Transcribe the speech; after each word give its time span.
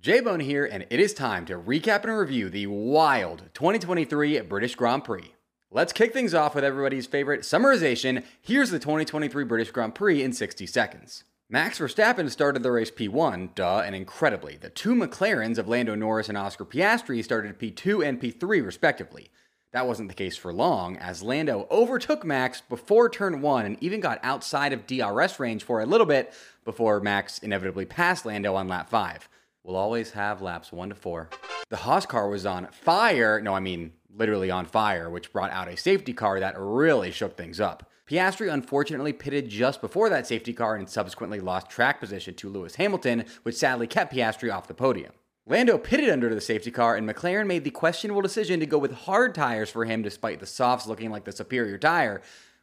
J-Bone 0.00 0.40
here, 0.40 0.64
and 0.64 0.86
it 0.88 0.98
is 0.98 1.12
time 1.12 1.44
to 1.44 1.58
recap 1.58 2.04
and 2.04 2.16
review 2.16 2.48
the 2.48 2.66
wild 2.68 3.42
2023 3.52 4.40
British 4.40 4.74
Grand 4.74 5.04
Prix. 5.04 5.34
Let's 5.70 5.92
kick 5.92 6.14
things 6.14 6.32
off 6.32 6.54
with 6.54 6.64
everybody's 6.64 7.06
favorite 7.06 7.42
summarization. 7.42 8.24
Here's 8.40 8.70
the 8.70 8.78
2023 8.78 9.44
British 9.44 9.70
Grand 9.70 9.94
Prix 9.94 10.22
in 10.22 10.32
60 10.32 10.66
seconds. 10.66 11.24
Max 11.50 11.78
Verstappen 11.78 12.30
started 12.30 12.62
the 12.62 12.72
race 12.72 12.90
P1, 12.90 13.54
duh, 13.54 13.82
and 13.84 13.94
incredibly, 13.94 14.56
the 14.56 14.70
two 14.70 14.94
McLarens 14.94 15.58
of 15.58 15.68
Lando 15.68 15.94
Norris 15.94 16.30
and 16.30 16.38
Oscar 16.38 16.64
Piastri 16.64 17.22
started 17.22 17.58
P2 17.58 18.02
and 18.02 18.18
P3 18.18 18.64
respectively. 18.64 19.30
That 19.74 19.86
wasn't 19.86 20.08
the 20.08 20.14
case 20.14 20.38
for 20.38 20.50
long, 20.50 20.96
as 20.96 21.22
Lando 21.22 21.68
overtook 21.70 22.24
Max 22.24 22.62
before 22.62 23.10
turn 23.10 23.42
1 23.42 23.66
and 23.66 23.76
even 23.82 24.00
got 24.00 24.18
outside 24.22 24.72
of 24.72 24.86
DRS 24.86 25.38
range 25.38 25.62
for 25.62 25.82
a 25.82 25.86
little 25.86 26.06
bit 26.06 26.32
before 26.64 27.00
Max 27.00 27.38
inevitably 27.40 27.84
passed 27.84 28.24
Lando 28.24 28.54
on 28.54 28.66
lap 28.66 28.88
5 28.88 29.28
will 29.64 29.76
always 29.76 30.12
have 30.12 30.42
laps 30.42 30.72
one 30.72 30.88
to 30.88 30.94
four. 30.94 31.28
The 31.68 31.76
Haas 31.76 32.06
car 32.06 32.28
was 32.28 32.46
on 32.46 32.68
fire. 32.72 33.40
No, 33.40 33.54
I 33.54 33.60
mean 33.60 33.92
literally 34.14 34.50
on 34.50 34.66
fire, 34.66 35.08
which 35.08 35.32
brought 35.32 35.50
out 35.50 35.68
a 35.68 35.76
safety 35.76 36.12
car 36.12 36.40
that 36.40 36.58
really 36.58 37.10
shook 37.10 37.36
things 37.36 37.60
up. 37.60 37.88
Piastri 38.10 38.52
unfortunately 38.52 39.12
pitted 39.12 39.48
just 39.48 39.80
before 39.80 40.08
that 40.10 40.26
safety 40.26 40.52
car 40.52 40.74
and 40.74 40.88
subsequently 40.88 41.38
lost 41.38 41.70
track 41.70 42.00
position 42.00 42.34
to 42.34 42.48
Lewis 42.48 42.74
Hamilton, 42.74 43.24
which 43.44 43.54
sadly 43.54 43.86
kept 43.86 44.12
Piastri 44.12 44.52
off 44.52 44.66
the 44.66 44.74
podium. 44.74 45.12
Lando 45.46 45.78
pitted 45.78 46.10
under 46.10 46.34
the 46.34 46.40
safety 46.40 46.70
car, 46.70 46.96
and 46.96 47.08
McLaren 47.08 47.46
made 47.46 47.64
the 47.64 47.70
questionable 47.70 48.20
decision 48.20 48.60
to 48.60 48.66
go 48.66 48.78
with 48.78 48.92
hard 48.92 49.34
tires 49.34 49.70
for 49.70 49.84
him 49.84 50.02
despite 50.02 50.40
the 50.40 50.46
softs 50.46 50.86
looking 50.86 51.10
like 51.10 51.24
the 51.24 51.32
superior 51.32 51.78
tire. 51.78 52.20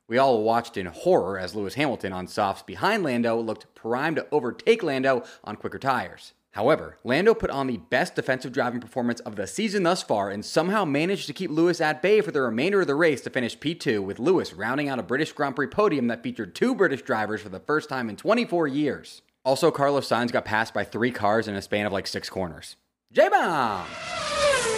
We 0.08 0.18
all 0.18 0.44
watched 0.44 0.78
in 0.78 0.86
horror 0.86 1.38
as 1.38 1.56
Lewis 1.56 1.74
Hamilton 1.74 2.14
on 2.14 2.28
softs 2.28 2.64
behind 2.64 3.04
Lando 3.04 3.40
looked 3.40 3.74
primed 3.74 4.18
to 4.18 4.28
overtake 4.32 4.84
Lando 4.84 5.24
on 5.44 5.56
quicker 5.56 5.80
tires. 5.80 6.34
However, 6.58 6.98
Lando 7.04 7.36
put 7.36 7.52
on 7.52 7.68
the 7.68 7.78
best 7.78 8.16
defensive 8.16 8.52
driving 8.52 8.82
performance 8.82 9.20
of 9.20 9.36
the 9.36 9.46
season 9.46 9.84
thus 9.84 10.02
far 10.02 10.32
and 10.32 10.44
somehow 10.44 10.86
managed 10.86 11.28
to 11.28 11.34
keep 11.34 11.52
Lewis 11.52 11.80
at 11.80 12.02
bay 12.02 12.20
for 12.20 12.32
the 12.32 12.42
remainder 12.42 12.82
of 12.82 12.88
the 12.88 12.96
race 12.96 13.22
to 13.22 13.30
finish 13.30 13.56
P2, 13.60 14.04
with 14.04 14.18
Lewis 14.18 14.54
rounding 14.54 14.90
out 14.90 14.98
a 14.98 15.04
British 15.04 15.32
Grand 15.34 15.56
Prix 15.56 15.68
podium 15.68 16.08
that 16.08 16.24
featured 16.24 16.56
two 16.56 16.74
British 16.74 17.04
drivers 17.04 17.42
for 17.42 17.50
the 17.50 17.60
first 17.60 17.90
time 17.90 18.10
in 18.10 18.16
24 18.16 18.68
years. 18.68 19.22
Also, 19.46 19.70
Carlos 19.70 20.10
Sainz 20.10 20.32
got 20.32 20.46
passed 20.46 20.74
by 20.74 20.84
three 20.84 21.12
cars 21.12 21.48
in 21.48 21.54
a 21.54 21.62
span 21.62 21.86
of 21.86 21.94
like 21.94 22.08
six 22.08 22.28
corners. 22.28 22.76
J-Bomb! 23.14 23.86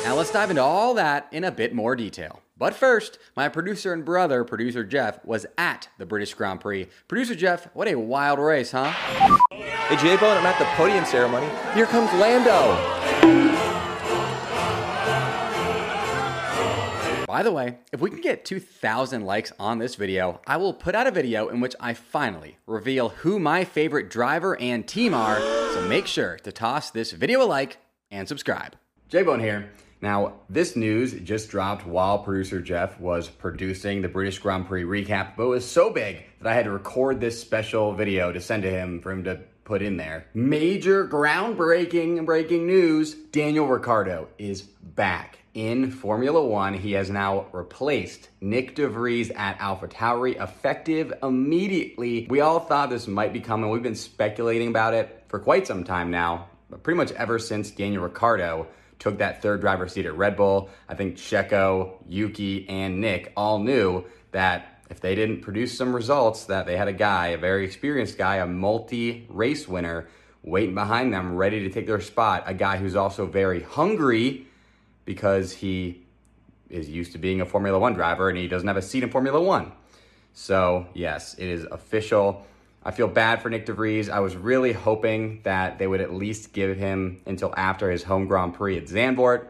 Now 0.03 0.15
let's 0.15 0.33
dive 0.33 0.49
into 0.49 0.61
all 0.61 0.95
that 0.95 1.29
in 1.31 1.45
a 1.45 1.51
bit 1.51 1.73
more 1.73 1.95
detail. 1.95 2.41
But 2.59 2.75
first, 2.75 3.17
my 3.37 3.47
producer 3.47 3.93
and 3.93 4.03
brother, 4.03 4.43
producer 4.43 4.83
Jeff, 4.83 5.23
was 5.23 5.45
at 5.57 5.87
the 5.97 6.05
British 6.05 6.33
Grand 6.33 6.59
Prix. 6.59 6.87
Producer 7.07 7.33
Jeff, 7.33 7.73
what 7.73 7.87
a 7.87 7.95
wild 7.95 8.37
race, 8.37 8.71
huh? 8.71 8.91
Hey, 8.91 9.95
J-Bone, 9.95 10.37
I'm 10.37 10.45
at 10.45 10.59
the 10.59 10.65
podium 10.75 11.05
ceremony. 11.05 11.47
Here 11.73 11.85
comes 11.85 12.11
Lando. 12.11 12.75
By 17.27 17.43
the 17.43 17.51
way, 17.53 17.77
if 17.93 18.01
we 18.01 18.09
can 18.09 18.19
get 18.19 18.43
2,000 18.43 19.23
likes 19.23 19.53
on 19.57 19.77
this 19.79 19.95
video, 19.95 20.41
I 20.45 20.57
will 20.57 20.73
put 20.73 20.95
out 20.95 21.07
a 21.07 21.11
video 21.11 21.47
in 21.47 21.61
which 21.61 21.77
I 21.79 21.93
finally 21.93 22.57
reveal 22.67 23.09
who 23.09 23.39
my 23.39 23.63
favorite 23.63 24.09
driver 24.09 24.59
and 24.59 24.85
team 24.85 25.13
are, 25.13 25.39
so 25.39 25.87
make 25.87 26.07
sure 26.07 26.37
to 26.39 26.51
toss 26.51 26.91
this 26.91 27.13
video 27.13 27.41
a 27.41 27.45
like 27.45 27.77
and 28.11 28.27
subscribe. 28.27 28.75
J-Bone 29.07 29.39
here. 29.39 29.69
Now, 30.01 30.33
this 30.49 30.77
news 30.77 31.13
just 31.13 31.49
dropped 31.49 31.85
while 31.85 32.19
producer 32.19 32.61
Jeff 32.61 32.99
was 32.99 33.27
producing 33.27 34.01
the 34.01 34.07
British 34.07 34.39
Grand 34.39 34.65
Prix 34.65 34.83
recap, 34.83 35.35
but 35.35 35.43
it 35.43 35.47
was 35.47 35.69
so 35.69 35.89
big 35.89 36.23
that 36.39 36.49
I 36.49 36.53
had 36.53 36.65
to 36.65 36.71
record 36.71 37.19
this 37.19 37.39
special 37.39 37.93
video 37.93 38.31
to 38.31 38.39
send 38.39 38.63
to 38.63 38.71
him 38.71 39.01
for 39.01 39.11
him 39.11 39.25
to 39.25 39.41
put 39.65 39.81
in 39.81 39.97
there. 39.97 40.25
Major 40.33 41.05
groundbreaking 41.05 42.25
breaking 42.25 42.65
news 42.65 43.13
Daniel 43.13 43.67
Ricciardo 43.67 44.29
is 44.37 44.61
back 44.61 45.39
in 45.53 45.91
Formula 45.91 46.43
One. 46.43 46.73
He 46.73 46.93
has 46.93 47.09
now 47.09 47.47
replaced 47.51 48.29
Nick 48.39 48.75
de 48.75 48.87
Vries 48.87 49.31
at 49.31 49.59
AlphaTauri, 49.59 50.41
effective 50.41 51.13
immediately. 51.21 52.25
We 52.29 52.39
all 52.39 52.61
thought 52.61 52.89
this 52.89 53.07
might 53.07 53.33
be 53.33 53.41
coming. 53.41 53.69
We've 53.69 53.83
been 53.83 53.95
speculating 53.95 54.69
about 54.69 54.93
it 54.93 55.25
for 55.27 55.39
quite 55.39 55.67
some 55.67 55.83
time 55.83 56.09
now, 56.09 56.47
but 56.69 56.83
pretty 56.83 56.97
much 56.97 57.11
ever 57.11 57.37
since 57.37 57.69
Daniel 57.69 58.03
Ricciardo 58.03 58.65
took 58.99 59.17
that 59.17 59.41
third 59.41 59.61
driver 59.61 59.87
seat 59.87 60.05
at 60.05 60.15
Red 60.15 60.35
Bull. 60.35 60.69
I 60.87 60.93
think 60.93 61.15
Checo, 61.15 61.93
Yuki, 62.07 62.67
and 62.69 63.01
Nick 63.01 63.31
all 63.35 63.59
knew 63.59 64.05
that 64.31 64.83
if 64.89 64.99
they 64.99 65.15
didn't 65.15 65.41
produce 65.41 65.77
some 65.77 65.95
results, 65.95 66.45
that 66.45 66.65
they 66.65 66.75
had 66.75 66.87
a 66.87 66.93
guy, 66.93 67.27
a 67.27 67.37
very 67.37 67.65
experienced 67.65 68.17
guy, 68.17 68.37
a 68.37 68.45
multi-race 68.45 69.67
winner, 69.67 70.07
waiting 70.43 70.75
behind 70.75 71.13
them, 71.13 71.35
ready 71.35 71.61
to 71.61 71.69
take 71.69 71.85
their 71.87 72.01
spot. 72.01 72.43
A 72.45 72.53
guy 72.53 72.77
who's 72.77 72.95
also 72.95 73.25
very 73.25 73.61
hungry 73.61 74.47
because 75.05 75.51
he 75.53 76.03
is 76.69 76.89
used 76.89 77.11
to 77.13 77.17
being 77.17 77.41
a 77.41 77.45
Formula 77.45 77.79
One 77.79 77.93
driver 77.93 78.29
and 78.29 78.37
he 78.37 78.47
doesn't 78.47 78.67
have 78.67 78.77
a 78.77 78.81
seat 78.81 79.03
in 79.03 79.09
Formula 79.09 79.39
One. 79.39 79.71
So, 80.33 80.87
yes, 80.93 81.35
it 81.35 81.47
is 81.47 81.65
official. 81.71 82.45
I 82.83 82.91
feel 82.91 83.07
bad 83.07 83.41
for 83.41 83.49
Nick 83.49 83.65
de 83.65 83.73
Vries. 83.73 84.09
I 84.09 84.19
was 84.19 84.35
really 84.35 84.71
hoping 84.71 85.41
that 85.43 85.79
they 85.79 85.87
would 85.87 85.99
at 85.99 86.13
least 86.13 86.53
give 86.53 86.77
him 86.77 87.21
until 87.25 87.53
after 87.57 87.91
his 87.91 88.03
home 88.03 88.25
Grand 88.25 88.53
Prix 88.53 88.77
at 88.77 88.85
Zandvoort 88.85 89.47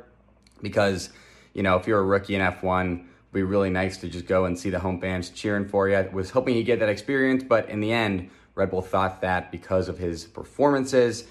because, 0.62 1.10
you 1.54 1.62
know, 1.62 1.78
if 1.78 1.88
you're 1.88 2.00
a 2.00 2.04
rookie 2.04 2.36
in 2.36 2.42
F1, 2.42 2.96
it'd 2.96 3.06
be 3.32 3.44
really 3.44 3.70
nice 3.70 3.98
to 3.98 4.10
just 4.10 4.26
go 4.26 4.46
and 4.46 4.58
see 4.58 4.72
the 4.72 4.80
home 4.80 5.00
fans 5.00 5.30
cheering 5.30 5.68
for 5.68 5.88
you. 5.88 5.96
I 5.96 6.08
was 6.08 6.32
hoping 6.32 6.56
he'd 6.56 6.64
get 6.64 6.80
that 6.80 6.90
experience, 6.90 7.44
but 7.44 7.70
in 7.70 7.82
the 7.82 7.94
end, 7.94 8.32
Red 8.56 8.72
Bull 8.72 8.82
thought 8.82 9.22
that 9.22 9.52
because 9.52 9.90
of 9.90 10.00
his 10.00 10.26
performances, 10.26 11.26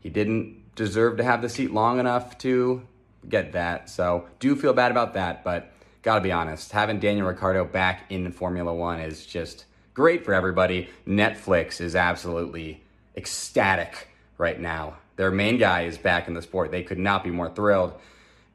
he 0.00 0.08
didn't 0.08 0.74
deserve 0.74 1.18
to 1.18 1.24
have 1.24 1.42
the 1.42 1.50
seat 1.50 1.70
long 1.70 2.00
enough 2.00 2.38
to 2.38 2.82
get 3.28 3.52
that. 3.52 3.90
So, 3.90 4.26
do 4.40 4.56
feel 4.56 4.72
bad 4.72 4.90
about 4.90 5.14
that, 5.14 5.44
but 5.44 5.70
gotta 6.00 6.22
be 6.22 6.32
honest, 6.32 6.72
having 6.72 6.98
Daniel 6.98 7.28
Ricciardo 7.28 7.64
back 7.66 8.10
in 8.10 8.32
Formula 8.32 8.74
One 8.74 8.98
is 8.98 9.24
just 9.24 9.66
great 9.94 10.24
for 10.24 10.34
everybody. 10.34 10.88
Netflix 11.06 11.80
is 11.80 11.96
absolutely 11.96 12.82
ecstatic 13.16 14.08
right 14.38 14.60
now. 14.60 14.96
Their 15.16 15.30
main 15.30 15.58
guy 15.58 15.82
is 15.82 15.98
back 15.98 16.28
in 16.28 16.34
the 16.34 16.42
sport. 16.42 16.70
They 16.70 16.82
could 16.82 16.98
not 16.98 17.22
be 17.22 17.30
more 17.30 17.50
thrilled. 17.50 17.94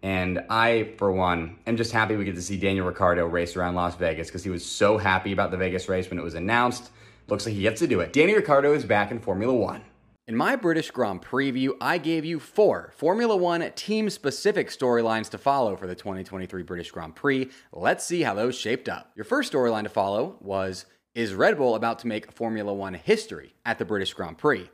And 0.04 0.44
I, 0.50 0.94
for 0.98 1.12
one, 1.12 1.58
am 1.66 1.78
just 1.78 1.92
happy 1.92 2.16
we 2.16 2.26
get 2.26 2.36
to 2.36 2.42
see 2.42 2.58
Daniel 2.58 2.86
Ricciardo 2.86 3.26
race 3.26 3.56
around 3.56 3.76
Las 3.76 3.96
Vegas 3.96 4.28
because 4.28 4.44
he 4.44 4.50
was 4.50 4.66
so 4.66 4.98
happy 4.98 5.32
about 5.32 5.52
the 5.52 5.58
Vegas 5.58 5.90
race 5.90 6.10
when 6.10 6.20
it 6.20 6.24
was 6.24 6.36
announced. 6.36 6.92
Looks 7.28 7.46
like 7.46 7.56
he 7.56 7.62
gets 7.62 7.80
to 7.80 7.88
do 7.88 8.00
it. 8.00 8.14
Danny 8.14 8.34
Ricciardo 8.34 8.74
is 8.74 8.86
back 8.86 9.12
in 9.12 9.20
Formula 9.20 9.54
One. 9.54 9.82
In 10.28 10.36
my 10.36 10.58
British 10.58 10.92
Grand 10.92 11.22
Prix 11.22 11.54
preview, 11.54 11.72
I 11.80 11.98
gave 11.98 12.26
you 12.26 12.40
four 12.40 12.92
Formula 12.96 13.36
One 13.36 13.72
team 13.76 14.10
specific 14.10 14.70
storylines 14.70 15.30
to 15.30 15.38
follow 15.38 15.78
for 15.78 15.88
the 15.88 15.96
2023 15.96 16.64
British 16.64 16.92
Grand 16.92 17.16
Prix. 17.16 17.50
Let's 17.72 18.06
see 18.06 18.24
how 18.24 18.34
those 18.34 18.58
shaped 18.58 18.90
up. 18.90 19.12
Your 19.16 19.24
first 19.24 19.54
storyline 19.54 19.84
to 19.84 19.90
follow 19.90 20.36
was 20.42 20.86
is 21.18 21.34
Red 21.34 21.58
Bull 21.58 21.74
about 21.74 21.98
to 22.00 22.08
make 22.08 22.32
Formula 22.32 22.72
One 22.72 22.94
history 22.94 23.56
at 23.66 23.80
the 23.80 23.86
British 23.86 24.14
Grand 24.14 24.38
Prix? 24.38 24.70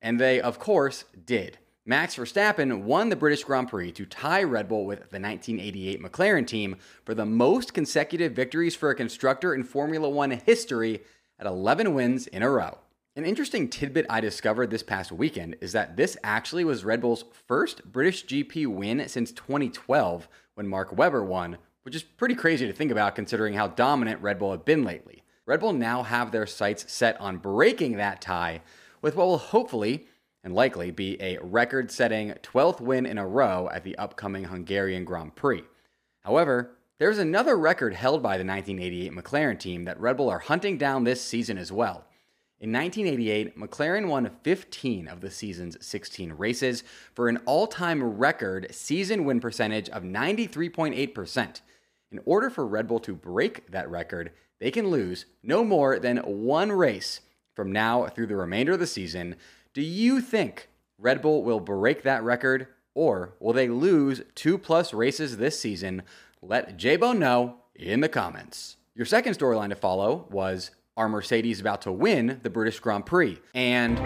And 0.00 0.18
they, 0.18 0.40
of 0.40 0.58
course, 0.58 1.04
did. 1.26 1.58
Max 1.84 2.16
Verstappen 2.16 2.84
won 2.84 3.10
the 3.10 3.14
British 3.14 3.44
Grand 3.44 3.68
Prix 3.68 3.92
to 3.92 4.06
tie 4.06 4.42
Red 4.42 4.70
Bull 4.70 4.86
with 4.86 5.00
the 5.10 5.20
1988 5.20 6.00
McLaren 6.02 6.46
team 6.46 6.76
for 7.04 7.12
the 7.14 7.26
most 7.26 7.74
consecutive 7.74 8.32
victories 8.32 8.74
for 8.74 8.88
a 8.88 8.94
constructor 8.94 9.54
in 9.54 9.64
Formula 9.64 10.08
One 10.08 10.30
history 10.30 11.02
at 11.38 11.44
11 11.44 11.92
wins 11.92 12.26
in 12.26 12.42
a 12.42 12.48
row. 12.48 12.78
An 13.14 13.26
interesting 13.26 13.68
tidbit 13.68 14.06
I 14.08 14.22
discovered 14.22 14.70
this 14.70 14.82
past 14.82 15.12
weekend 15.12 15.56
is 15.60 15.72
that 15.72 15.98
this 15.98 16.16
actually 16.24 16.64
was 16.64 16.86
Red 16.86 17.02
Bull's 17.02 17.26
first 17.46 17.92
British 17.92 18.24
GP 18.24 18.66
win 18.66 19.06
since 19.10 19.30
2012 19.30 20.26
when 20.54 20.66
Mark 20.66 20.96
Webber 20.96 21.22
won, 21.22 21.58
which 21.82 21.94
is 21.94 22.02
pretty 22.02 22.34
crazy 22.34 22.66
to 22.66 22.72
think 22.72 22.90
about 22.90 23.14
considering 23.14 23.52
how 23.52 23.68
dominant 23.68 24.22
Red 24.22 24.38
Bull 24.38 24.52
had 24.52 24.64
been 24.64 24.84
lately. 24.84 25.21
Red 25.44 25.60
Bull 25.60 25.72
now 25.72 26.04
have 26.04 26.30
their 26.30 26.46
sights 26.46 26.92
set 26.92 27.20
on 27.20 27.38
breaking 27.38 27.96
that 27.96 28.20
tie 28.20 28.62
with 29.00 29.16
what 29.16 29.26
will 29.26 29.38
hopefully 29.38 30.06
and 30.44 30.54
likely 30.54 30.90
be 30.90 31.20
a 31.20 31.38
record 31.38 31.90
setting 31.90 32.30
12th 32.30 32.80
win 32.80 33.06
in 33.06 33.18
a 33.18 33.26
row 33.26 33.68
at 33.72 33.84
the 33.84 33.96
upcoming 33.98 34.44
Hungarian 34.44 35.04
Grand 35.04 35.34
Prix. 35.34 35.64
However, 36.20 36.76
there's 36.98 37.18
another 37.18 37.56
record 37.56 37.94
held 37.94 38.22
by 38.22 38.38
the 38.38 38.44
1988 38.44 39.12
McLaren 39.12 39.58
team 39.58 39.84
that 39.84 40.00
Red 40.00 40.16
Bull 40.16 40.28
are 40.30 40.38
hunting 40.38 40.78
down 40.78 41.02
this 41.02 41.20
season 41.20 41.58
as 41.58 41.72
well. 41.72 42.04
In 42.60 42.72
1988, 42.72 43.58
McLaren 43.58 44.06
won 44.06 44.30
15 44.44 45.08
of 45.08 45.20
the 45.20 45.30
season's 45.32 45.84
16 45.84 46.34
races 46.34 46.84
for 47.12 47.28
an 47.28 47.38
all 47.44 47.66
time 47.66 48.04
record 48.04 48.68
season 48.70 49.24
win 49.24 49.40
percentage 49.40 49.88
of 49.88 50.04
93.8%. 50.04 51.60
In 52.12 52.20
order 52.26 52.50
for 52.50 52.66
Red 52.66 52.86
Bull 52.86 53.00
to 53.00 53.14
break 53.14 53.70
that 53.70 53.90
record, 53.90 54.32
they 54.60 54.70
can 54.70 54.88
lose 54.88 55.24
no 55.42 55.64
more 55.64 55.98
than 55.98 56.18
one 56.18 56.70
race 56.70 57.20
from 57.54 57.72
now 57.72 58.06
through 58.06 58.26
the 58.26 58.36
remainder 58.36 58.72
of 58.72 58.80
the 58.80 58.86
season. 58.86 59.36
Do 59.72 59.80
you 59.80 60.20
think 60.20 60.68
Red 60.98 61.22
Bull 61.22 61.42
will 61.42 61.58
break 61.58 62.02
that 62.02 62.22
record 62.22 62.68
or 62.94 63.34
will 63.40 63.54
they 63.54 63.68
lose 63.68 64.20
two 64.34 64.58
plus 64.58 64.92
races 64.92 65.38
this 65.38 65.58
season? 65.58 66.02
Let 66.42 66.76
J 66.76 66.96
Bone 66.96 67.18
know 67.18 67.56
in 67.74 68.00
the 68.00 68.08
comments. 68.08 68.76
Your 68.94 69.06
second 69.06 69.38
storyline 69.38 69.70
to 69.70 69.74
follow 69.74 70.26
was 70.30 70.70
Are 70.98 71.08
Mercedes 71.08 71.60
about 71.60 71.80
to 71.82 71.92
win 71.92 72.40
the 72.42 72.50
British 72.50 72.78
Grand 72.78 73.06
Prix? 73.06 73.40
And 73.54 73.98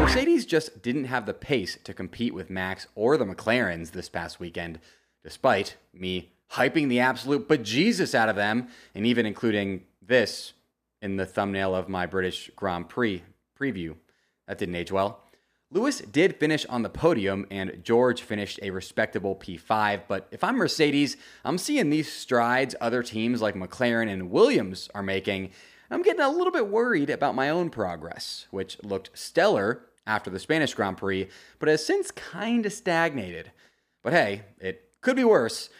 Mercedes 0.00 0.44
just 0.44 0.82
didn't 0.82 1.04
have 1.04 1.24
the 1.24 1.32
pace 1.32 1.78
to 1.84 1.94
compete 1.94 2.34
with 2.34 2.50
Max 2.50 2.86
or 2.94 3.16
the 3.16 3.24
McLarens 3.24 3.92
this 3.92 4.10
past 4.10 4.38
weekend, 4.38 4.80
despite 5.24 5.76
me 5.94 6.31
hyping 6.54 6.88
the 6.88 7.00
absolute 7.00 7.48
bejesus 7.48 8.14
out 8.14 8.28
of 8.28 8.36
them, 8.36 8.68
and 8.94 9.06
even 9.06 9.26
including 9.26 9.82
this 10.00 10.52
in 11.00 11.16
the 11.16 11.26
thumbnail 11.26 11.74
of 11.74 11.88
my 11.88 12.06
British 12.06 12.50
Grand 12.54 12.88
Prix 12.88 13.22
preview. 13.58 13.94
That 14.46 14.58
didn't 14.58 14.74
age 14.74 14.92
well. 14.92 15.22
Lewis 15.70 16.00
did 16.00 16.36
finish 16.36 16.66
on 16.66 16.82
the 16.82 16.90
podium, 16.90 17.46
and 17.50 17.80
George 17.82 18.20
finished 18.20 18.60
a 18.62 18.70
respectable 18.70 19.34
P5. 19.34 20.02
But 20.06 20.28
if 20.30 20.44
I'm 20.44 20.56
Mercedes, 20.56 21.16
I'm 21.44 21.56
seeing 21.56 21.88
these 21.88 22.12
strides 22.12 22.74
other 22.80 23.02
teams 23.02 23.40
like 23.40 23.54
McLaren 23.54 24.12
and 24.12 24.30
Williams 24.30 24.90
are 24.94 25.02
making. 25.02 25.50
I'm 25.90 26.02
getting 26.02 26.20
a 26.20 26.28
little 26.28 26.52
bit 26.52 26.68
worried 26.68 27.08
about 27.08 27.34
my 27.34 27.48
own 27.48 27.70
progress, 27.70 28.46
which 28.50 28.82
looked 28.82 29.10
stellar 29.14 29.86
after 30.06 30.28
the 30.28 30.38
Spanish 30.38 30.74
Grand 30.74 30.98
Prix, 30.98 31.28
but 31.58 31.70
has 31.70 31.84
since 31.86 32.10
kind 32.10 32.66
of 32.66 32.72
stagnated. 32.72 33.50
But 34.02 34.12
hey, 34.12 34.42
it 34.58 34.90
could 35.00 35.16
be 35.16 35.24
worse. 35.24 35.70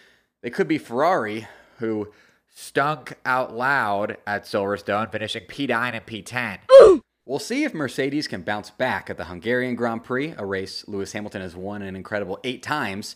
They 0.43 0.51
could 0.51 0.69
be 0.69 0.79
Ferrari, 0.79 1.47
who 1.79 2.13
stunk 2.55 3.15
out 3.25 3.55
loud 3.55 4.19
at 4.27 4.45
Silverstone, 4.45 5.11
finishing 5.11 5.45
P9 5.45 5.95
and 5.95 6.07
P10. 6.07 6.59
We'll 7.25 7.39
see 7.39 7.63
if 7.63 7.73
Mercedes 7.73 8.27
can 8.27 8.43
bounce 8.43 8.71
back 8.71 9.09
at 9.09 9.17
the 9.17 9.27
Hungarian 9.27 9.77
Grand 9.77 10.03
Prix, 10.03 10.35
a 10.37 10.45
race 10.45 10.85
Lewis 10.89 11.13
Hamilton 11.13 11.41
has 11.41 11.55
won 11.55 11.81
an 11.81 11.95
incredible 11.95 12.41
eight 12.43 12.65
times. 12.65 13.15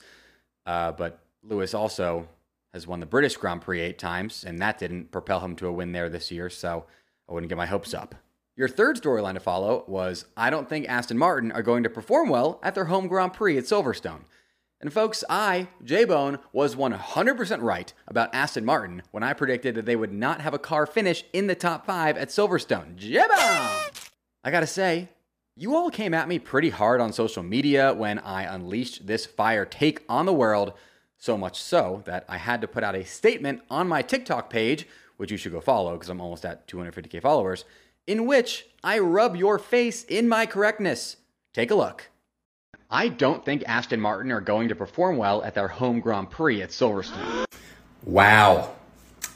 Uh, 0.64 0.92
but 0.92 1.18
Lewis 1.42 1.74
also 1.74 2.28
has 2.72 2.86
won 2.86 3.00
the 3.00 3.06
British 3.06 3.36
Grand 3.36 3.62
Prix 3.62 3.80
eight 3.80 3.98
times, 3.98 4.44
and 4.44 4.60
that 4.60 4.78
didn't 4.78 5.10
propel 5.10 5.40
him 5.40 5.56
to 5.56 5.66
a 5.66 5.72
win 5.72 5.90
there 5.90 6.08
this 6.08 6.30
year, 6.30 6.48
so 6.48 6.84
I 7.28 7.32
wouldn't 7.32 7.48
get 7.48 7.58
my 7.58 7.66
hopes 7.66 7.94
up. 7.94 8.14
Your 8.54 8.68
third 8.68 8.96
storyline 8.96 9.34
to 9.34 9.40
follow 9.40 9.84
was 9.88 10.24
I 10.36 10.50
don't 10.50 10.68
think 10.68 10.88
Aston 10.88 11.18
Martin 11.18 11.50
are 11.50 11.62
going 11.62 11.82
to 11.82 11.90
perform 11.90 12.28
well 12.28 12.60
at 12.62 12.76
their 12.76 12.84
home 12.84 13.08
Grand 13.08 13.32
Prix 13.32 13.58
at 13.58 13.64
Silverstone. 13.64 14.20
And 14.80 14.92
folks, 14.92 15.24
I, 15.30 15.68
J 15.82 16.04
Bone, 16.04 16.38
was 16.52 16.76
100% 16.76 17.62
right 17.62 17.92
about 18.06 18.34
Aston 18.34 18.64
Martin 18.64 19.02
when 19.10 19.22
I 19.22 19.32
predicted 19.32 19.74
that 19.74 19.86
they 19.86 19.96
would 19.96 20.12
not 20.12 20.42
have 20.42 20.52
a 20.52 20.58
car 20.58 20.84
finish 20.86 21.24
in 21.32 21.46
the 21.46 21.54
top 21.54 21.86
five 21.86 22.18
at 22.18 22.28
Silverstone. 22.28 22.96
J 22.96 23.18
Bone! 23.18 23.90
I 24.44 24.50
gotta 24.50 24.66
say, 24.66 25.08
you 25.56 25.74
all 25.74 25.90
came 25.90 26.12
at 26.12 26.28
me 26.28 26.38
pretty 26.38 26.68
hard 26.68 27.00
on 27.00 27.14
social 27.14 27.42
media 27.42 27.94
when 27.94 28.18
I 28.18 28.42
unleashed 28.42 29.06
this 29.06 29.24
fire 29.24 29.64
take 29.64 30.02
on 30.06 30.26
the 30.26 30.32
world, 30.34 30.74
so 31.16 31.38
much 31.38 31.58
so 31.58 32.02
that 32.04 32.26
I 32.28 32.36
had 32.36 32.60
to 32.60 32.68
put 32.68 32.84
out 32.84 32.94
a 32.94 33.04
statement 33.06 33.62
on 33.70 33.88
my 33.88 34.02
TikTok 34.02 34.50
page, 34.50 34.86
which 35.16 35.30
you 35.30 35.38
should 35.38 35.52
go 35.52 35.62
follow 35.62 35.94
because 35.94 36.10
I'm 36.10 36.20
almost 36.20 36.44
at 36.44 36.68
250k 36.68 37.22
followers, 37.22 37.64
in 38.06 38.26
which 38.26 38.66
I 38.84 38.98
rub 38.98 39.34
your 39.34 39.58
face 39.58 40.04
in 40.04 40.28
my 40.28 40.44
correctness. 40.44 41.16
Take 41.54 41.70
a 41.70 41.74
look. 41.74 42.10
I 42.90 43.08
don't 43.08 43.44
think 43.44 43.64
Aston 43.66 44.00
Martin 44.00 44.30
are 44.30 44.40
going 44.40 44.68
to 44.68 44.76
perform 44.76 45.16
well 45.16 45.42
at 45.42 45.54
their 45.54 45.66
home 45.66 45.98
Grand 45.98 46.30
Prix 46.30 46.62
at 46.62 46.70
Silverstone. 46.70 47.44
Wow. 48.04 48.70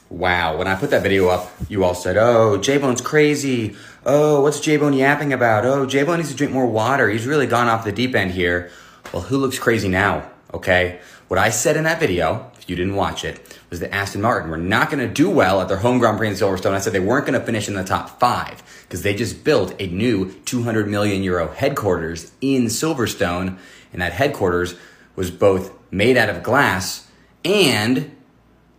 Wow. 0.09 0.57
When 0.57 0.67
I 0.67 0.75
put 0.75 0.89
that 0.91 1.03
video 1.03 1.27
up, 1.27 1.51
you 1.67 1.83
all 1.83 1.93
said, 1.93 2.15
oh, 2.15 2.57
J 2.57 2.77
Bone's 2.77 3.01
crazy. 3.01 3.75
Oh, 4.05 4.41
what's 4.41 4.61
J 4.61 4.77
Bone 4.77 4.93
yapping 4.93 5.33
about? 5.33 5.65
Oh, 5.65 5.85
J 5.85 6.03
Bone 6.03 6.17
needs 6.17 6.29
to 6.31 6.35
drink 6.35 6.53
more 6.53 6.65
water. 6.65 7.09
He's 7.09 7.25
really 7.25 7.47
gone 7.47 7.67
off 7.67 7.83
the 7.83 7.91
deep 7.91 8.15
end 8.15 8.31
here. 8.31 8.71
Well, 9.11 9.23
who 9.23 9.37
looks 9.37 9.59
crazy 9.59 9.89
now? 9.89 10.31
Okay. 10.53 11.01
What 11.31 11.39
I 11.39 11.49
said 11.49 11.77
in 11.77 11.85
that 11.85 12.01
video, 12.01 12.51
if 12.59 12.69
you 12.69 12.75
didn't 12.75 12.97
watch 12.97 13.23
it, 13.23 13.57
was 13.69 13.79
that 13.79 13.95
Aston 13.95 14.21
Martin 14.21 14.51
were 14.51 14.57
not 14.57 14.91
going 14.91 14.99
to 14.99 15.07
do 15.07 15.29
well 15.29 15.61
at 15.61 15.69
their 15.69 15.77
home 15.77 15.97
Grand 15.97 16.17
Prix 16.17 16.27
in 16.27 16.33
Silverstone. 16.33 16.73
I 16.73 16.79
said 16.79 16.91
they 16.91 16.99
weren't 16.99 17.25
going 17.25 17.39
to 17.39 17.45
finish 17.45 17.69
in 17.69 17.73
the 17.73 17.85
top 17.85 18.19
five 18.19 18.61
because 18.81 19.03
they 19.03 19.15
just 19.15 19.45
built 19.45 19.73
a 19.79 19.87
new 19.87 20.33
200 20.43 20.89
million 20.89 21.23
euro 21.23 21.47
headquarters 21.47 22.33
in 22.41 22.65
Silverstone. 22.65 23.57
And 23.93 24.01
that 24.01 24.11
headquarters 24.11 24.75
was 25.15 25.31
both 25.31 25.71
made 25.89 26.17
out 26.17 26.27
of 26.27 26.43
glass 26.43 27.07
and 27.45 28.13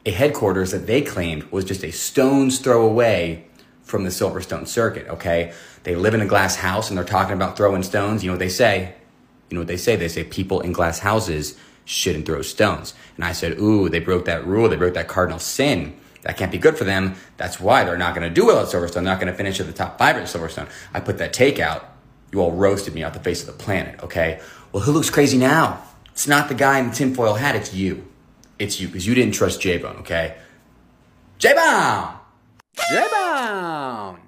a 0.04 0.10
headquarters 0.10 0.72
that 0.72 0.86
they 0.86 1.00
claimed 1.00 1.44
was 1.44 1.64
just 1.64 1.82
a 1.82 1.90
stone's 1.90 2.58
throw 2.58 2.84
away 2.84 3.46
from 3.80 4.04
the 4.04 4.10
Silverstone 4.10 4.68
circuit, 4.68 5.08
okay? 5.08 5.54
They 5.84 5.96
live 5.96 6.12
in 6.12 6.20
a 6.20 6.26
glass 6.26 6.56
house 6.56 6.90
and 6.90 6.98
they're 6.98 7.04
talking 7.06 7.32
about 7.32 7.56
throwing 7.56 7.82
stones. 7.82 8.22
You 8.22 8.28
know 8.28 8.34
what 8.34 8.40
they 8.40 8.50
say? 8.50 8.94
You 9.48 9.54
know 9.54 9.62
what 9.62 9.68
they 9.68 9.78
say? 9.78 9.96
They 9.96 10.08
say 10.08 10.22
people 10.22 10.60
in 10.60 10.74
glass 10.74 10.98
houses 10.98 11.56
shouldn't 11.84 12.26
throw 12.26 12.42
stones. 12.42 12.94
And 13.16 13.24
I 13.24 13.32
said, 13.32 13.58
ooh, 13.58 13.88
they 13.88 13.98
broke 13.98 14.24
that 14.26 14.46
rule. 14.46 14.68
They 14.68 14.76
broke 14.76 14.94
that 14.94 15.08
cardinal 15.08 15.38
sin. 15.38 15.98
That 16.22 16.36
can't 16.36 16.52
be 16.52 16.58
good 16.58 16.78
for 16.78 16.84
them. 16.84 17.16
That's 17.36 17.58
why 17.58 17.84
they're 17.84 17.98
not 17.98 18.14
going 18.14 18.28
to 18.28 18.34
do 18.34 18.46
well 18.46 18.60
at 18.60 18.68
Silverstone. 18.68 18.94
They're 18.94 19.02
not 19.02 19.20
going 19.20 19.32
to 19.32 19.36
finish 19.36 19.58
at 19.60 19.66
the 19.66 19.72
top 19.72 19.98
five 19.98 20.16
at 20.16 20.22
Silverstone. 20.24 20.68
I 20.94 21.00
put 21.00 21.18
that 21.18 21.32
take 21.32 21.58
out. 21.58 21.88
You 22.32 22.40
all 22.40 22.52
roasted 22.52 22.94
me 22.94 23.02
off 23.02 23.12
the 23.12 23.20
face 23.20 23.40
of 23.40 23.46
the 23.46 23.62
planet, 23.62 24.02
okay? 24.02 24.40
Well, 24.70 24.82
who 24.82 24.92
looks 24.92 25.10
crazy 25.10 25.36
now? 25.36 25.82
It's 26.12 26.28
not 26.28 26.48
the 26.48 26.54
guy 26.54 26.78
in 26.78 26.88
the 26.88 26.94
tinfoil 26.94 27.34
hat. 27.34 27.56
It's 27.56 27.74
you. 27.74 28.06
It's 28.58 28.80
you 28.80 28.86
because 28.86 29.06
you 29.06 29.14
didn't 29.14 29.34
trust 29.34 29.60
J-Bone, 29.60 29.96
okay? 29.98 30.36
J-Bone! 31.38 32.14
J-Bone! 32.90 34.20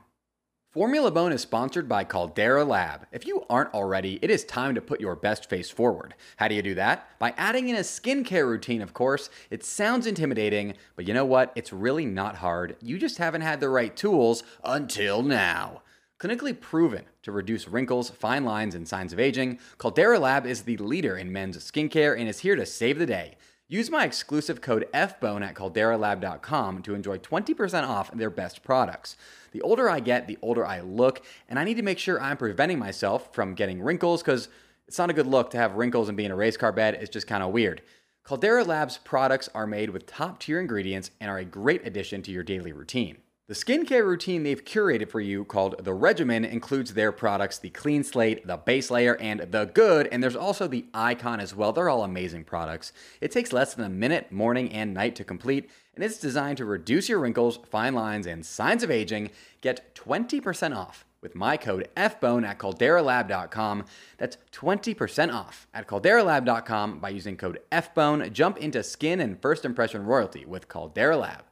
Formula 0.75 1.09
Bone 1.12 1.31
is 1.31 1.41
sponsored 1.41 1.88
by 1.88 2.03
Caldera 2.03 2.65
Lab. 2.65 3.06
If 3.12 3.29
you 3.29 3.44
aren't 3.49 3.73
already, 3.73 4.19
it 4.21 4.29
is 4.29 4.44
time 4.44 4.75
to 4.75 4.81
put 4.81 5.00
your 5.00 5.15
best 5.15 5.49
face 5.49 5.71
forward. 5.71 6.17
How 6.38 6.49
do 6.49 6.56
you 6.56 6.62
do 6.62 6.75
that? 6.75 7.17
By 7.21 7.32
adding 7.37 7.69
in 7.69 7.76
a 7.76 7.82
skincare 7.82 8.49
routine, 8.49 8.82
of 8.82 8.93
course. 8.93 9.31
It 9.50 9.65
sounds 9.65 10.05
intimidating, 10.05 10.75
but 10.97 11.06
you 11.06 11.15
know 11.15 11.25
what? 11.25 11.53
It's 11.55 11.73
really 11.73 12.05
not 12.05 12.35
hard. 12.38 12.75
You 12.82 12.99
just 12.99 13.19
haven't 13.19 13.43
had 13.43 13.61
the 13.61 13.69
right 13.69 13.94
tools 13.94 14.43
until 14.65 15.23
now. 15.23 15.82
Clinically 16.19 16.61
proven 16.61 17.05
to 17.23 17.31
reduce 17.31 17.69
wrinkles, 17.69 18.11
fine 18.11 18.44
lines, 18.44 18.75
and 18.75 18.88
signs 18.88 19.12
of 19.12 19.21
aging, 19.21 19.61
Caldera 19.79 20.19
Lab 20.19 20.44
is 20.44 20.62
the 20.62 20.76
leader 20.79 21.17
in 21.17 21.31
men's 21.31 21.56
skincare 21.59 22.19
and 22.19 22.29
is 22.29 22.41
here 22.41 22.56
to 22.56 22.67
save 22.67 22.99
the 22.99 23.06
day. 23.06 23.37
Use 23.69 23.91
my 23.91 24.05
exclusive 24.05 24.61
code 24.61 24.87
FBONE 24.93 25.43
at 25.43 25.55
calderalab.com 25.55 26.82
to 26.82 26.94
enjoy 26.94 27.17
20% 27.19 27.88
off 27.88 28.11
their 28.12 28.29
best 28.29 28.62
products. 28.62 29.17
The 29.55 29.62
older 29.62 29.89
I 29.89 30.01
get, 30.01 30.27
the 30.27 30.37
older 30.43 30.67
I 30.67 30.81
look, 30.81 31.25
and 31.49 31.61
I 31.61 31.65
need 31.65 31.77
to 31.77 31.83
make 31.83 32.01
sure 32.01 32.21
I'm 32.21 32.37
preventing 32.37 32.77
myself 32.77 33.33
from 33.33 33.55
getting 33.55 33.81
wrinkles 33.81 34.21
because 34.21 34.49
it's 34.89 34.99
not 34.99 35.11
a 35.11 35.15
good 35.15 35.29
look 35.29 35.51
to 35.51 35.59
have 35.59 35.77
wrinkles 35.77 36.09
and 36.09 36.17
be 36.17 36.25
in 36.25 36.33
a 36.33 36.37
race 36.37 36.56
car 36.56 36.73
bed. 36.73 36.95
It's 36.95 37.09
just 37.09 37.29
kind 37.29 37.41
of 37.41 37.53
weird. 37.53 37.81
Caldera 38.25 38.65
Labs 38.65 38.99
products 38.99 39.49
are 39.55 39.69
made 39.69 39.91
with 39.91 40.06
top 40.06 40.41
tier 40.41 40.59
ingredients 40.59 41.12
and 41.21 41.31
are 41.31 41.39
a 41.39 41.45
great 41.45 41.87
addition 41.87 42.21
to 42.23 42.33
your 42.33 42.43
daily 42.43 42.73
routine. 42.73 43.19
The 43.46 43.52
skincare 43.52 44.06
routine 44.06 44.43
they've 44.43 44.64
curated 44.64 45.11
for 45.11 45.20
you, 45.20 45.44
called 45.44 45.85
The 45.85 45.93
Regimen, 45.93 46.46
includes 46.46 46.94
their 46.94 47.12
products 47.12 47.58
the 47.58 47.69
Clean 47.69 48.02
Slate, 48.02 48.46
the 48.46 48.56
Base 48.56 48.91
Layer, 48.91 49.19
and 49.19 49.41
the 49.41 49.67
Good, 49.67 50.08
and 50.11 50.23
there's 50.23 50.35
also 50.35 50.67
the 50.67 50.87
Icon 50.94 51.41
as 51.41 51.55
well. 51.55 51.70
They're 51.70 51.91
all 51.91 52.05
amazing 52.05 52.44
products. 52.44 52.94
It 53.20 53.30
takes 53.33 53.52
less 53.52 53.75
than 53.75 53.85
a 53.85 53.90
minute, 53.90 54.33
morning 54.33 54.73
and 54.73 54.95
night 54.95 55.14
to 55.16 55.25
complete, 55.25 55.69
and 55.95 56.02
it's 56.02 56.16
designed 56.16 56.57
to 56.57 56.64
reduce 56.64 57.11
your 57.11 57.19
wrinkles, 57.19 57.59
fine 57.69 57.95
lines, 57.95 58.26
and 58.26 58.47
signs 58.47 58.83
of 58.83 58.90
aging. 58.90 59.30
Get 59.61 59.95
20% 59.95 60.75
off 60.75 61.04
with 61.21 61.35
my 61.35 61.59
code 61.59 61.90
FBONE 61.99 62.47
at 62.47 62.59
calderalab.com. 62.59 63.85
That's 64.16 64.38
20% 64.52 65.35
off 65.35 65.69
at 65.75 65.87
calderalab.com 65.87 66.99
by 66.99 67.11
using 67.11 67.37
code 67.37 67.61
FBONE. 67.71 68.33
Jump 68.33 68.57
into 68.57 68.83
skin 68.83 69.21
and 69.21 69.38
first 69.38 69.66
impression 69.66 70.07
royalty 70.07 70.47
with 70.47 70.69
Caldera 70.69 71.19
Lab. 71.19 71.45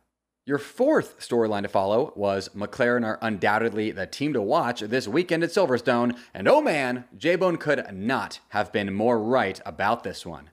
Your 0.45 0.59
fourth 0.59 1.21
storyline 1.21 1.63
to 1.63 1.69
follow 1.69 2.13
was 2.17 2.49
McLaren 2.49 3.07
are 3.07 3.17
undoubtedly 3.23 3.93
the 3.93 4.09
team 4.09 4.33
to 4.33 4.43
watch 4.43 4.81
this 4.81 5.07
weekend 5.07 5.45
at 5.45 5.51
Silverstone, 5.51 6.19
and 6.35 6.49
oh 6.49 6.61
man, 6.61 7.05
J 7.17 7.37
Bone 7.37 7.57
could 7.57 7.87
not 7.95 8.41
have 8.49 8.73
been 8.73 8.93
more 8.93 9.23
right 9.23 9.61
about 9.65 10.03
this 10.03 10.27
one. 10.27 10.51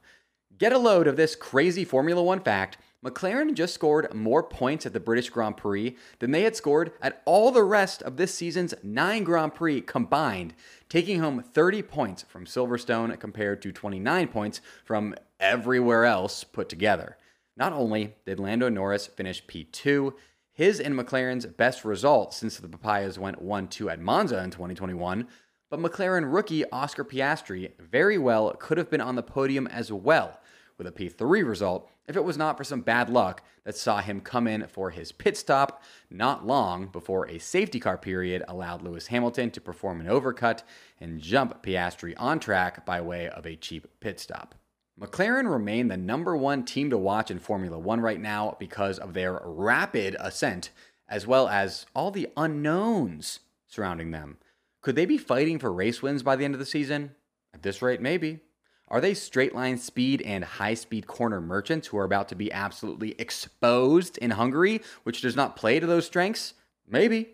Get 0.55 0.73
a 0.73 0.77
load 0.77 1.07
of 1.07 1.15
this 1.15 1.35
crazy 1.35 1.85
Formula 1.85 2.21
One 2.21 2.39
fact. 2.39 2.77
McLaren 3.03 3.55
just 3.55 3.73
scored 3.73 4.13
more 4.13 4.43
points 4.43 4.85
at 4.85 4.93
the 4.93 4.99
British 4.99 5.31
Grand 5.31 5.57
Prix 5.57 5.97
than 6.19 6.29
they 6.29 6.43
had 6.43 6.55
scored 6.55 6.91
at 7.01 7.23
all 7.25 7.49
the 7.49 7.63
rest 7.63 8.03
of 8.03 8.17
this 8.17 8.35
season's 8.35 8.75
nine 8.83 9.23
Grand 9.23 9.55
Prix 9.55 9.81
combined, 9.81 10.53
taking 10.87 11.19
home 11.19 11.41
30 11.41 11.81
points 11.81 12.25
from 12.29 12.45
Silverstone 12.45 13.19
compared 13.19 13.59
to 13.63 13.71
29 13.71 14.27
points 14.27 14.61
from 14.85 15.15
everywhere 15.39 16.05
else 16.05 16.43
put 16.43 16.69
together. 16.69 17.17
Not 17.59 17.73
only 17.73 18.15
did 18.25 18.39
Lando 18.39 18.69
Norris 18.69 19.07
finish 19.07 19.45
P2, 19.45 20.13
his 20.53 20.79
and 20.79 20.95
McLaren's 20.95 21.45
best 21.45 21.83
result 21.83 22.33
since 22.33 22.57
the 22.57 22.69
Papayas 22.69 23.19
went 23.19 23.41
1 23.41 23.67
2 23.67 23.89
at 23.89 23.99
Monza 23.99 24.41
in 24.41 24.49
2021, 24.49 25.27
but 25.69 25.79
McLaren 25.81 26.33
rookie 26.33 26.63
Oscar 26.71 27.03
Piastri 27.03 27.73
very 27.77 28.17
well 28.17 28.53
could 28.53 28.77
have 28.77 28.89
been 28.89 29.01
on 29.01 29.15
the 29.15 29.23
podium 29.23 29.67
as 29.67 29.91
well 29.91 30.39
with 30.77 30.87
a 30.87 30.91
P3 30.91 31.45
result 31.45 31.91
if 32.07 32.15
it 32.15 32.23
was 32.23 32.37
not 32.37 32.57
for 32.57 32.63
some 32.63 32.79
bad 32.79 33.09
luck 33.09 33.43
that 33.65 33.75
saw 33.75 33.99
him 33.99 34.21
come 34.21 34.47
in 34.47 34.65
for 34.67 34.89
his 34.89 35.11
pit 35.11 35.35
stop 35.35 35.83
not 36.09 36.47
long 36.47 36.87
before 36.87 37.27
a 37.27 37.39
safety 37.39 37.79
car 37.79 37.97
period 37.97 38.41
allowed 38.47 38.81
Lewis 38.81 39.07
Hamilton 39.07 39.51
to 39.51 39.59
perform 39.59 39.99
an 39.99 40.07
overcut 40.07 40.63
and 41.01 41.19
jump 41.19 41.61
Piastri 41.61 42.13
on 42.15 42.39
track 42.39 42.85
by 42.85 43.01
way 43.01 43.27
of 43.27 43.45
a 43.45 43.57
cheap 43.57 43.85
pit 43.99 44.19
stop. 44.21 44.55
McLaren 44.99 45.49
remain 45.49 45.87
the 45.87 45.95
number 45.95 46.35
one 46.35 46.65
team 46.65 46.89
to 46.89 46.97
watch 46.97 47.31
in 47.31 47.39
Formula 47.39 47.79
One 47.79 48.01
right 48.01 48.19
now 48.19 48.57
because 48.59 48.99
of 48.99 49.13
their 49.13 49.39
rapid 49.45 50.17
ascent 50.19 50.71
as 51.07 51.25
well 51.25 51.47
as 51.47 51.85
all 51.95 52.11
the 52.11 52.27
unknowns 52.35 53.39
surrounding 53.65 54.11
them. 54.11 54.37
Could 54.81 54.95
they 54.95 55.05
be 55.05 55.17
fighting 55.17 55.57
for 55.57 55.71
race 55.71 56.01
wins 56.01 56.21
by 56.21 56.35
the 56.35 56.43
end 56.43 56.53
of 56.53 56.59
the 56.59 56.65
season? 56.65 57.11
At 57.53 57.63
this 57.63 57.81
rate, 57.81 58.01
maybe. 58.01 58.41
Are 58.89 58.99
they 58.99 59.13
straight 59.13 59.55
line 59.55 59.77
speed 59.77 60.21
and 60.21 60.43
high 60.43 60.73
speed 60.73 61.07
corner 61.07 61.39
merchants 61.39 61.87
who 61.87 61.97
are 61.97 62.03
about 62.03 62.27
to 62.29 62.35
be 62.35 62.51
absolutely 62.51 63.15
exposed 63.19 64.17
in 64.17 64.31
Hungary, 64.31 64.81
which 65.03 65.21
does 65.21 65.35
not 65.35 65.55
play 65.55 65.79
to 65.79 65.87
those 65.87 66.07
strengths? 66.07 66.55
Maybe. 66.87 67.29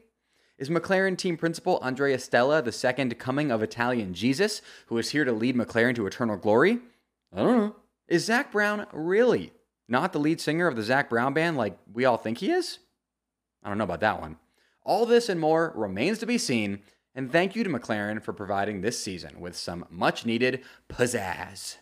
Is 0.57 0.69
McLaren 0.69 1.17
team 1.17 1.36
principal 1.36 1.79
Andrea 1.81 2.19
Stella 2.19 2.62
the 2.62 2.72
second 2.72 3.17
coming 3.17 3.51
of 3.51 3.63
Italian 3.63 4.13
Jesus, 4.13 4.62
who 4.88 4.98
is 4.98 5.10
here 5.10 5.25
to 5.25 5.31
lead 5.31 5.55
McLaren 5.55 5.95
to 5.95 6.05
eternal 6.07 6.38
glory? 6.38 6.79
I 7.36 7.44
don't 7.44 7.58
know. 7.58 7.75
Is 8.08 8.25
Zak 8.25 8.51
Brown 8.51 8.86
really 8.94 9.51
not 9.88 10.13
the 10.13 10.20
lead 10.20 10.39
singer 10.39 10.68
of 10.68 10.75
the 10.75 10.84
Zac 10.84 11.10
Brown 11.10 11.34
band 11.34 11.58
like 11.58 11.77
we 11.92 12.06
all 12.06 12.18
think 12.18 12.38
he 12.38 12.51
is? 12.51 12.80
I 13.63 13.70
don't 13.70 13.77
know 13.77 13.84
about 13.84 14.00
that 14.00 14.22
one. 14.22 14.38
All 14.84 15.06
this 15.06 15.27
and 15.27 15.39
more 15.39 15.74
remains 15.75 16.20
to 16.20 16.25
be 16.25 16.38
seen, 16.38 16.80
and 17.13 17.32
thank 17.32 17.56
you 17.56 17.63
to 17.63 17.70
McLaren 17.70 18.22
for 18.22 18.32
providing 18.32 18.82
this 18.82 19.00
season 19.00 19.39
with 19.39 19.58
some 19.58 19.86
much 19.89 20.25
needed 20.25 20.63
pizzazz. 20.89 21.77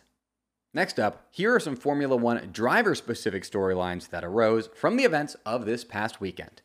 Next 0.72 0.98
up, 0.98 1.28
here 1.30 1.54
are 1.54 1.60
some 1.60 1.76
Formula 1.76 2.16
One 2.16 2.50
driver 2.50 2.96
specific 2.96 3.44
storylines 3.44 4.10
that 4.10 4.24
arose 4.24 4.70
from 4.74 4.96
the 4.96 5.04
events 5.04 5.36
of 5.46 5.66
this 5.66 5.84
past 5.84 6.20
weekend. 6.20 6.62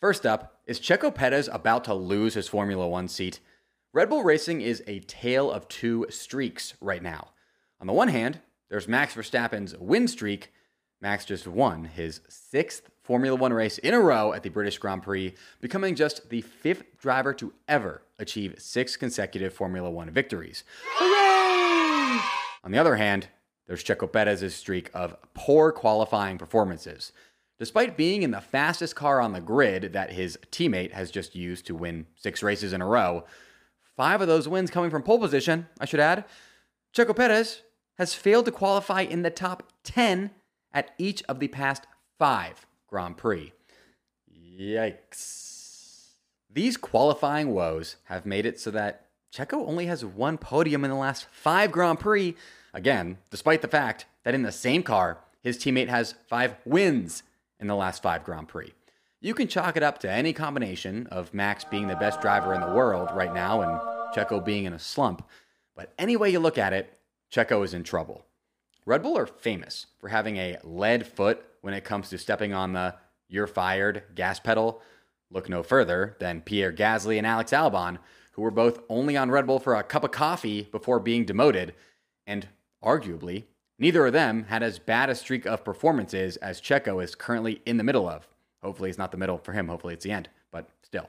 First 0.00 0.24
up, 0.24 0.60
is 0.66 0.80
Checo 0.80 1.14
Perez 1.14 1.48
about 1.52 1.84
to 1.84 1.94
lose 1.94 2.34
his 2.34 2.48
Formula 2.48 2.88
One 2.88 3.08
seat? 3.08 3.40
Red 3.92 4.08
Bull 4.08 4.24
Racing 4.24 4.62
is 4.62 4.82
a 4.86 5.00
tale 5.00 5.50
of 5.50 5.68
two 5.68 6.06
streaks 6.08 6.74
right 6.80 7.02
now. 7.02 7.28
On 7.84 7.86
the 7.86 7.92
one 7.92 8.08
hand, 8.08 8.40
there's 8.70 8.88
Max 8.88 9.12
Verstappen's 9.12 9.76
win 9.76 10.08
streak. 10.08 10.50
Max 11.02 11.26
just 11.26 11.46
won 11.46 11.84
his 11.84 12.22
sixth 12.30 12.88
Formula 13.02 13.36
One 13.36 13.52
race 13.52 13.76
in 13.76 13.92
a 13.92 14.00
row 14.00 14.32
at 14.32 14.42
the 14.42 14.48
British 14.48 14.78
Grand 14.78 15.02
Prix, 15.02 15.34
becoming 15.60 15.94
just 15.94 16.30
the 16.30 16.40
fifth 16.40 16.96
driver 16.96 17.34
to 17.34 17.52
ever 17.68 18.00
achieve 18.18 18.54
six 18.56 18.96
consecutive 18.96 19.52
Formula 19.52 19.90
One 19.90 20.08
victories. 20.08 20.64
Hooray! 20.94 22.22
On 22.64 22.70
the 22.70 22.78
other 22.78 22.96
hand, 22.96 23.28
there's 23.66 23.84
Checo 23.84 24.10
Perez's 24.10 24.54
streak 24.54 24.90
of 24.94 25.14
poor 25.34 25.70
qualifying 25.70 26.38
performances. 26.38 27.12
Despite 27.58 27.98
being 27.98 28.22
in 28.22 28.30
the 28.30 28.40
fastest 28.40 28.96
car 28.96 29.20
on 29.20 29.34
the 29.34 29.42
grid 29.42 29.92
that 29.92 30.12
his 30.12 30.38
teammate 30.50 30.92
has 30.92 31.10
just 31.10 31.34
used 31.34 31.66
to 31.66 31.74
win 31.74 32.06
six 32.16 32.42
races 32.42 32.72
in 32.72 32.80
a 32.80 32.86
row, 32.86 33.24
five 33.94 34.22
of 34.22 34.26
those 34.26 34.48
wins 34.48 34.70
coming 34.70 34.88
from 34.88 35.02
pole 35.02 35.18
position, 35.18 35.66
I 35.78 35.84
should 35.84 36.00
add, 36.00 36.24
Checo 36.96 37.14
Perez 37.14 37.60
has 37.98 38.14
failed 38.14 38.44
to 38.46 38.52
qualify 38.52 39.02
in 39.02 39.22
the 39.22 39.30
top 39.30 39.72
10 39.84 40.30
at 40.72 40.90
each 40.98 41.22
of 41.28 41.38
the 41.38 41.48
past 41.48 41.86
five 42.18 42.66
Grand 42.88 43.16
Prix. 43.16 43.52
Yikes. 44.30 46.10
These 46.50 46.76
qualifying 46.76 47.52
woes 47.52 47.96
have 48.04 48.26
made 48.26 48.46
it 48.46 48.60
so 48.60 48.70
that 48.70 49.06
Checo 49.34 49.66
only 49.66 49.86
has 49.86 50.04
one 50.04 50.38
podium 50.38 50.84
in 50.84 50.90
the 50.90 50.96
last 50.96 51.26
five 51.32 51.72
Grand 51.72 51.98
Prix. 51.98 52.36
Again, 52.72 53.18
despite 53.30 53.62
the 53.62 53.68
fact 53.68 54.06
that 54.22 54.34
in 54.34 54.42
the 54.42 54.52
same 54.52 54.82
car, 54.82 55.18
his 55.42 55.58
teammate 55.58 55.88
has 55.88 56.14
five 56.28 56.56
wins 56.64 57.22
in 57.58 57.66
the 57.66 57.74
last 57.74 58.02
five 58.02 58.24
Grand 58.24 58.48
Prix. 58.48 58.72
You 59.20 59.34
can 59.34 59.48
chalk 59.48 59.76
it 59.76 59.82
up 59.82 59.98
to 60.00 60.10
any 60.10 60.32
combination 60.32 61.06
of 61.08 61.34
Max 61.34 61.64
being 61.64 61.88
the 61.88 61.96
best 61.96 62.20
driver 62.20 62.54
in 62.54 62.60
the 62.60 62.74
world 62.74 63.08
right 63.14 63.32
now 63.32 63.62
and 63.62 63.80
Checo 64.14 64.44
being 64.44 64.64
in 64.64 64.72
a 64.72 64.78
slump, 64.78 65.26
but 65.74 65.92
any 65.98 66.16
way 66.16 66.30
you 66.30 66.38
look 66.38 66.58
at 66.58 66.72
it, 66.72 66.96
Checo 67.32 67.64
is 67.64 67.74
in 67.74 67.84
trouble. 67.84 68.24
Red 68.86 69.02
Bull 69.02 69.16
are 69.16 69.26
famous 69.26 69.86
for 69.98 70.08
having 70.08 70.36
a 70.36 70.58
lead 70.62 71.06
foot 71.06 71.44
when 71.62 71.74
it 71.74 71.84
comes 71.84 72.10
to 72.10 72.18
stepping 72.18 72.52
on 72.52 72.72
the 72.72 72.94
you're 73.28 73.46
fired 73.46 74.02
gas 74.14 74.38
pedal. 74.38 74.82
Look 75.30 75.48
no 75.48 75.62
further 75.62 76.16
than 76.20 76.42
Pierre 76.42 76.72
Gasly 76.72 77.16
and 77.16 77.26
Alex 77.26 77.52
Albon, 77.52 77.98
who 78.32 78.42
were 78.42 78.50
both 78.50 78.80
only 78.88 79.16
on 79.16 79.30
Red 79.30 79.46
Bull 79.46 79.58
for 79.58 79.74
a 79.74 79.82
cup 79.82 80.04
of 80.04 80.10
coffee 80.10 80.68
before 80.70 81.00
being 81.00 81.24
demoted, 81.24 81.74
and 82.26 82.48
arguably, 82.84 83.44
neither 83.78 84.06
of 84.06 84.12
them 84.12 84.44
had 84.44 84.62
as 84.62 84.78
bad 84.78 85.08
a 85.08 85.14
streak 85.14 85.46
of 85.46 85.64
performances 85.64 86.36
as 86.36 86.60
Checo 86.60 87.02
is 87.02 87.14
currently 87.14 87.62
in 87.64 87.78
the 87.78 87.84
middle 87.84 88.08
of. 88.08 88.28
Hopefully, 88.62 88.88
it's 88.88 88.98
not 88.98 89.10
the 89.10 89.18
middle 89.18 89.38
for 89.38 89.52
him. 89.52 89.68
Hopefully, 89.68 89.94
it's 89.94 90.04
the 90.04 90.12
end, 90.12 90.28
but 90.50 90.68
still. 90.82 91.08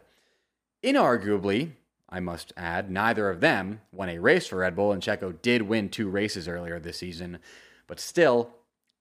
Inarguably, 0.83 1.71
I 2.15 2.21
must 2.21 2.53
add, 2.55 2.89
neither 2.89 3.29
of 3.29 3.41
them 3.41 3.81
won 3.91 4.07
a 4.07 4.19
race 4.19 4.47
for 4.47 4.59
Red 4.59 4.73
Bull, 4.73 4.93
and 4.93 5.03
Checo 5.03 5.35
did 5.41 5.63
win 5.63 5.89
two 5.89 6.07
races 6.07 6.47
earlier 6.47 6.79
this 6.79 6.99
season. 6.99 7.39
But 7.87 7.99
still, 7.99 8.51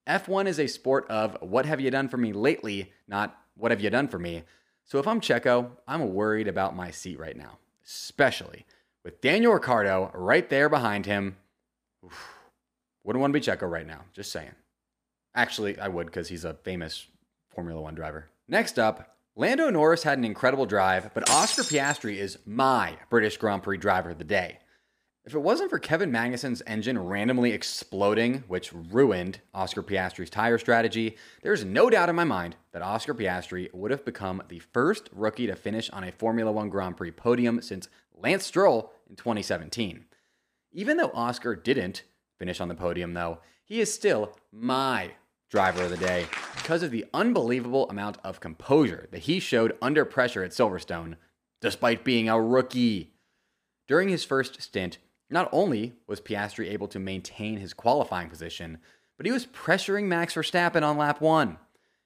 F1 0.08 0.46
is 0.48 0.58
a 0.58 0.66
sport 0.66 1.06
of 1.08 1.36
what 1.40 1.64
have 1.64 1.80
you 1.80 1.92
done 1.92 2.08
for 2.08 2.16
me 2.16 2.32
lately, 2.32 2.92
not 3.06 3.38
what 3.56 3.70
have 3.70 3.80
you 3.80 3.88
done 3.88 4.08
for 4.08 4.18
me. 4.18 4.42
So 4.84 4.98
if 4.98 5.06
I'm 5.06 5.20
Checo, 5.20 5.70
I'm 5.86 6.12
worried 6.12 6.48
about 6.48 6.74
my 6.74 6.90
seat 6.90 7.20
right 7.20 7.36
now, 7.36 7.58
especially 7.86 8.66
with 9.04 9.20
Daniel 9.20 9.52
Ricciardo 9.52 10.10
right 10.12 10.50
there 10.50 10.68
behind 10.68 11.06
him. 11.06 11.36
Oof, 12.04 12.34
wouldn't 13.04 13.20
want 13.20 13.32
to 13.32 13.38
be 13.38 13.46
Checo 13.46 13.70
right 13.70 13.86
now, 13.86 14.00
just 14.12 14.32
saying. 14.32 14.56
Actually, 15.36 15.78
I 15.78 15.86
would 15.86 16.06
because 16.06 16.26
he's 16.26 16.44
a 16.44 16.54
famous 16.54 17.06
Formula 17.54 17.80
One 17.80 17.94
driver. 17.94 18.26
Next 18.48 18.76
up, 18.76 19.13
Lando 19.36 19.68
Norris 19.68 20.04
had 20.04 20.16
an 20.16 20.24
incredible 20.24 20.64
drive, 20.64 21.12
but 21.12 21.28
Oscar 21.28 21.62
Piastri 21.62 22.18
is 22.18 22.38
my 22.46 22.98
British 23.10 23.36
Grand 23.36 23.64
Prix 23.64 23.78
driver 23.78 24.10
of 24.10 24.18
the 24.18 24.24
day. 24.24 24.60
If 25.24 25.34
it 25.34 25.40
wasn't 25.40 25.70
for 25.70 25.80
Kevin 25.80 26.12
Magnussen's 26.12 26.62
engine 26.68 26.96
randomly 27.00 27.50
exploding, 27.50 28.44
which 28.46 28.72
ruined 28.72 29.40
Oscar 29.52 29.82
Piastri's 29.82 30.30
tire 30.30 30.56
strategy, 30.56 31.16
there's 31.42 31.64
no 31.64 31.90
doubt 31.90 32.08
in 32.08 32.14
my 32.14 32.22
mind 32.22 32.54
that 32.70 32.82
Oscar 32.82 33.12
Piastri 33.12 33.74
would 33.74 33.90
have 33.90 34.04
become 34.04 34.40
the 34.48 34.60
first 34.60 35.08
rookie 35.12 35.48
to 35.48 35.56
finish 35.56 35.90
on 35.90 36.04
a 36.04 36.12
Formula 36.12 36.52
One 36.52 36.68
Grand 36.68 36.96
Prix 36.96 37.10
podium 37.10 37.60
since 37.60 37.88
Lance 38.16 38.46
Stroll 38.46 38.92
in 39.10 39.16
2017. 39.16 40.04
Even 40.70 40.96
though 40.96 41.10
Oscar 41.12 41.56
didn't 41.56 42.04
finish 42.38 42.60
on 42.60 42.68
the 42.68 42.74
podium, 42.76 43.14
though, 43.14 43.38
he 43.64 43.80
is 43.80 43.92
still 43.92 44.36
my 44.52 45.10
driver 45.54 45.84
of 45.84 45.90
the 45.90 45.96
day 45.96 46.26
because 46.56 46.82
of 46.82 46.90
the 46.90 47.06
unbelievable 47.14 47.88
amount 47.88 48.18
of 48.24 48.40
composure 48.40 49.06
that 49.12 49.20
he 49.20 49.38
showed 49.38 49.78
under 49.80 50.04
pressure 50.04 50.42
at 50.42 50.50
Silverstone, 50.50 51.14
despite 51.60 52.02
being 52.02 52.28
a 52.28 52.42
rookie. 52.42 53.12
During 53.86 54.08
his 54.08 54.24
first 54.24 54.60
stint, 54.60 54.98
not 55.30 55.48
only 55.52 55.92
was 56.08 56.20
Piastri 56.20 56.72
able 56.72 56.88
to 56.88 56.98
maintain 56.98 57.58
his 57.58 57.72
qualifying 57.72 58.28
position, 58.28 58.78
but 59.16 59.26
he 59.26 59.30
was 59.30 59.46
pressuring 59.46 60.06
Max 60.06 60.34
Verstappen 60.34 60.82
on 60.82 60.98
lap 60.98 61.20
one. 61.20 61.58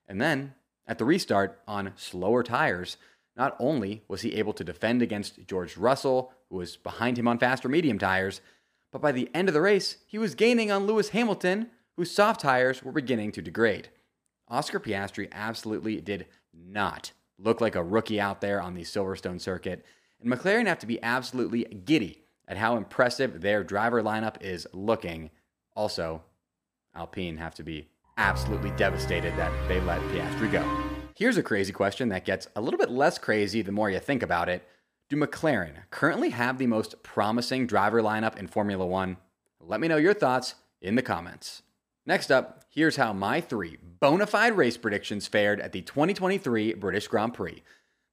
And 0.07 0.21
then, 0.21 0.52
at 0.87 0.99
the 0.99 1.07
restart 1.07 1.59
on 1.67 1.95
slower 1.97 2.43
tires, 2.43 2.99
not 3.35 3.57
only 3.59 4.02
was 4.09 4.21
he 4.21 4.35
able 4.35 4.52
to 4.52 4.62
defend 4.62 5.00
against 5.00 5.47
George 5.47 5.78
Russell, 5.78 6.35
who 6.50 6.57
was 6.57 6.76
behind 6.76 7.19
him 7.19 7.26
on 7.26 7.38
faster 7.38 7.71
medium 7.71 7.99
tires, 7.99 8.43
but 8.93 9.00
by 9.00 9.11
the 9.11 9.31
end 9.33 9.49
of 9.49 9.55
the 9.55 9.62
race, 9.62 9.97
he 10.07 10.19
was 10.19 10.35
gaining 10.35 10.71
on 10.71 10.87
Lewis 10.87 11.11
Hamilton, 11.11 11.71
whose 11.99 12.12
soft 12.12 12.40
tires 12.40 12.85
were 12.85 12.93
beginning 12.93 13.33
to 13.33 13.43
degrade. 13.43 13.88
Oscar 14.47 14.78
Piastri 14.78 15.26
absolutely 15.33 16.00
did 16.00 16.26
not 16.55 17.11
look 17.40 17.61
like 17.61 17.75
a 17.75 17.83
rookie 17.83 18.21
out 18.21 18.40
there 18.40 18.62
on 18.62 18.75
the 18.75 18.83
Silverstone 18.83 19.40
circuit, 19.40 19.85
and 20.21 20.33
McLaren 20.33 20.69
have 20.69 20.78
to 20.78 20.87
be 20.87 21.02
absolutely 21.02 21.64
giddy 21.64 22.23
at 22.47 22.57
how 22.57 22.76
impressive 22.76 23.40
their 23.40 23.64
driver 23.64 24.00
lineup 24.00 24.40
is 24.40 24.64
looking. 24.73 25.31
Also, 25.75 26.23
Alpine 26.95 27.37
have 27.37 27.57
to 27.57 27.64
be 27.64 27.88
absolutely 28.17 28.71
devastated 28.76 29.37
that 29.37 29.52
they 29.67 29.81
let 29.81 30.00
Piastri 30.12 30.52
go. 30.52 30.64
Here's 31.17 31.37
a 31.37 31.43
crazy 31.43 31.73
question 31.73 32.11
that 32.11 32.25
gets 32.25 32.47
a 32.55 32.61
little 32.61 32.78
bit 32.78 32.93
less 32.93 33.19
crazy 33.19 33.61
the 33.61 33.73
more 33.73 33.90
you 33.90 33.99
think 33.99 34.23
about 34.23 34.49
it. 34.49 34.64
Do 35.09 35.17
McLaren 35.17 35.73
currently 35.90 36.31
have 36.31 36.59
the 36.59 36.69
most 36.69 37.02
promising 37.02 37.67
driver 37.67 38.00
lineup 38.00 38.38
in 38.38 38.47
Formula 38.47 38.87
One? 38.87 39.17
Let 39.61 39.81
me 39.81 39.88
know 39.88 39.97
your 39.97 40.14
thoughts 40.14 40.55
in 40.81 40.95
the 40.95 41.02
comments. 41.02 41.62
Next 42.09 42.31
up, 42.31 42.65
here's 42.71 42.97
how 42.97 43.12
my 43.12 43.43
three 43.43 43.77
bona 44.00 44.27
fide 44.27 44.57
race 44.57 44.79
predictions 44.79 45.27
fared 45.27 45.61
at 45.61 45.73
the 45.73 45.83
2023 45.83 46.73
British 46.73 47.07
Grand 47.07 47.35
Prix. 47.35 47.62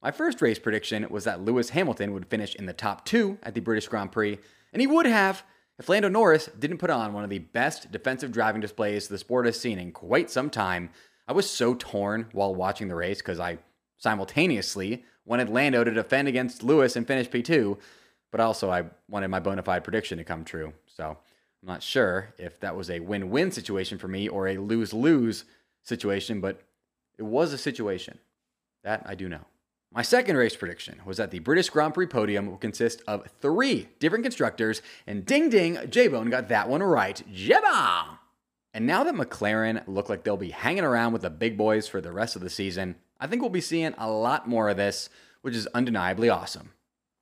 My 0.02 0.10
first 0.10 0.42
race 0.42 0.58
prediction 0.58 1.06
was 1.08 1.24
that 1.24 1.40
Lewis 1.40 1.70
Hamilton 1.70 2.12
would 2.12 2.26
finish 2.26 2.54
in 2.54 2.66
the 2.66 2.74
top 2.74 3.06
two 3.06 3.38
at 3.42 3.54
the 3.54 3.60
British 3.60 3.88
Grand 3.88 4.12
Prix, 4.12 4.38
and 4.74 4.82
he 4.82 4.86
would 4.86 5.06
have 5.06 5.44
if 5.78 5.88
Lando 5.88 6.10
Norris 6.10 6.50
didn't 6.58 6.76
put 6.76 6.90
on 6.90 7.14
one 7.14 7.24
of 7.24 7.30
the 7.30 7.38
best 7.38 7.90
defensive 7.90 8.32
driving 8.32 8.60
displays 8.60 9.08
the 9.08 9.16
sport 9.16 9.46
has 9.46 9.58
seen 9.58 9.78
in 9.78 9.92
quite 9.92 10.28
some 10.30 10.50
time. 10.50 10.90
I 11.26 11.32
was 11.32 11.48
so 11.48 11.74
torn 11.74 12.26
while 12.32 12.54
watching 12.54 12.88
the 12.88 12.94
race 12.94 13.22
because 13.22 13.40
I 13.40 13.56
simultaneously 13.96 15.06
wanted 15.24 15.48
Lando 15.48 15.84
to 15.84 15.90
defend 15.90 16.28
against 16.28 16.62
Lewis 16.62 16.96
and 16.96 17.06
finish 17.06 17.30
P2, 17.30 17.78
but 18.30 18.42
also 18.42 18.70
I 18.70 18.90
wanted 19.08 19.28
my 19.28 19.40
bona 19.40 19.62
fide 19.62 19.84
prediction 19.84 20.18
to 20.18 20.24
come 20.24 20.44
true. 20.44 20.74
So 20.84 21.16
I'm 21.66 21.72
not 21.72 21.82
sure 21.82 22.32
if 22.38 22.60
that 22.60 22.76
was 22.76 22.88
a 22.90 23.00
win 23.00 23.28
win 23.28 23.50
situation 23.50 23.98
for 23.98 24.06
me 24.06 24.28
or 24.28 24.46
a 24.46 24.56
lose 24.56 24.94
lose 24.94 25.44
situation, 25.82 26.40
but 26.40 26.60
it 27.18 27.24
was 27.24 27.52
a 27.52 27.58
situation. 27.58 28.18
That 28.84 29.02
I 29.04 29.16
do 29.16 29.28
know. 29.28 29.46
My 29.92 30.02
second 30.02 30.36
race 30.36 30.54
prediction 30.54 31.00
was 31.04 31.16
that 31.16 31.32
the 31.32 31.40
British 31.40 31.68
Grand 31.70 31.94
Prix 31.94 32.06
podium 32.06 32.46
will 32.46 32.56
consist 32.56 33.02
of 33.08 33.28
three 33.40 33.88
different 33.98 34.22
constructors, 34.22 34.80
and 35.08 35.26
ding 35.26 35.50
ding, 35.50 35.78
J 35.90 36.06
Bone 36.06 36.30
got 36.30 36.48
that 36.50 36.68
one 36.68 36.84
right. 36.84 37.20
Jeba! 37.32 38.18
And 38.72 38.86
now 38.86 39.02
that 39.02 39.14
McLaren 39.14 39.82
look 39.88 40.08
like 40.08 40.22
they'll 40.22 40.36
be 40.36 40.50
hanging 40.50 40.84
around 40.84 41.14
with 41.14 41.22
the 41.22 41.30
big 41.30 41.56
boys 41.56 41.88
for 41.88 42.00
the 42.00 42.12
rest 42.12 42.36
of 42.36 42.42
the 42.42 42.50
season, 42.50 42.94
I 43.18 43.26
think 43.26 43.42
we'll 43.42 43.50
be 43.50 43.60
seeing 43.60 43.92
a 43.98 44.08
lot 44.08 44.48
more 44.48 44.68
of 44.68 44.76
this, 44.76 45.08
which 45.42 45.56
is 45.56 45.66
undeniably 45.68 46.28
awesome. 46.28 46.70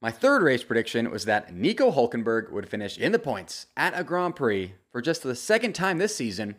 My 0.04 0.11
third 0.11 0.42
race 0.42 0.62
prediction 0.62 1.11
was 1.11 1.25
that 1.25 1.54
Nico 1.54 1.90
Hulkenberg 1.90 2.52
would 2.52 2.68
finish 2.68 2.99
in 2.99 3.12
the 3.12 3.18
points 3.18 3.68
at 3.75 3.99
a 3.99 4.04
Grand 4.04 4.37
Prix 4.37 4.75
for 4.92 5.00
just 5.00 5.23
the 5.23 5.34
second 5.34 5.75
time 5.75 5.96
this 5.96 6.14
season, 6.14 6.56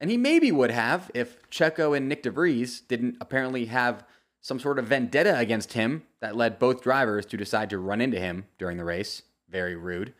and 0.00 0.10
he 0.10 0.16
maybe 0.16 0.50
would 0.50 0.72
have 0.72 1.08
if 1.14 1.48
Checo 1.48 1.96
and 1.96 2.08
Nick 2.08 2.24
de 2.24 2.32
Vries 2.32 2.80
didn't 2.80 3.18
apparently 3.20 3.66
have 3.66 4.04
some 4.40 4.58
sort 4.58 4.80
of 4.80 4.88
vendetta 4.88 5.38
against 5.38 5.74
him 5.74 6.02
that 6.18 6.34
led 6.34 6.58
both 6.58 6.82
drivers 6.82 7.24
to 7.26 7.36
decide 7.36 7.70
to 7.70 7.78
run 7.78 8.00
into 8.00 8.18
him 8.18 8.46
during 8.58 8.78
the 8.78 8.84
race. 8.84 9.22
Very 9.48 9.76
rude. 9.76 10.12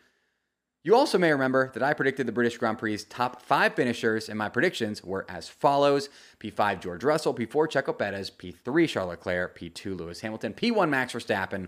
You 0.85 0.95
also 0.95 1.17
may 1.17 1.33
remember 1.33 1.69
that 1.73 1.83
I 1.83 1.93
predicted 1.93 2.27
the 2.27 2.31
British 2.31 2.57
Grand 2.57 2.77
Prix's 2.77 3.03
top 3.03 3.41
five 3.41 3.73
finishers, 3.73 4.29
and 4.29 4.37
my 4.37 4.47
predictions 4.47 5.03
were 5.03 5.25
as 5.27 5.49
follows 5.49 6.07
P5 6.39 6.79
George 6.79 7.03
Russell, 7.03 7.33
P4 7.33 7.67
Checo 7.67 7.97
Perez, 7.97 8.31
P3 8.31 8.87
Charles 8.87 9.09
Leclerc, 9.09 9.59
P2 9.59 9.99
Lewis 9.99 10.21
Hamilton, 10.21 10.53
P1 10.53 10.87
Max 10.87 11.11
Verstappen, 11.11 11.67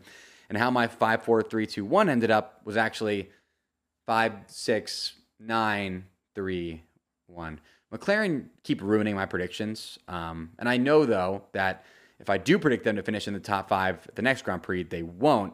and 0.49 0.57
how 0.57 0.69
my 0.69 0.87
5 0.87 1.23
4 1.23 1.41
3 1.43 1.65
2 1.65 1.85
1 1.85 2.09
ended 2.09 2.31
up 2.31 2.61
was 2.65 2.77
actually 2.77 3.29
5 4.05 4.33
6 4.47 5.13
9 5.39 6.05
3 6.35 6.83
1. 7.27 7.59
McLaren 7.93 8.45
keep 8.63 8.81
ruining 8.81 9.15
my 9.15 9.25
predictions. 9.25 9.97
Um, 10.07 10.51
and 10.59 10.67
I 10.67 10.77
know, 10.77 11.05
though, 11.05 11.43
that 11.53 11.85
if 12.19 12.29
I 12.29 12.37
do 12.37 12.59
predict 12.59 12.83
them 12.83 12.95
to 12.95 13.03
finish 13.03 13.27
in 13.27 13.33
the 13.33 13.39
top 13.39 13.69
five 13.69 14.07
the 14.15 14.21
next 14.21 14.43
Grand 14.43 14.63
Prix, 14.63 14.83
they 14.83 15.03
won't. 15.03 15.53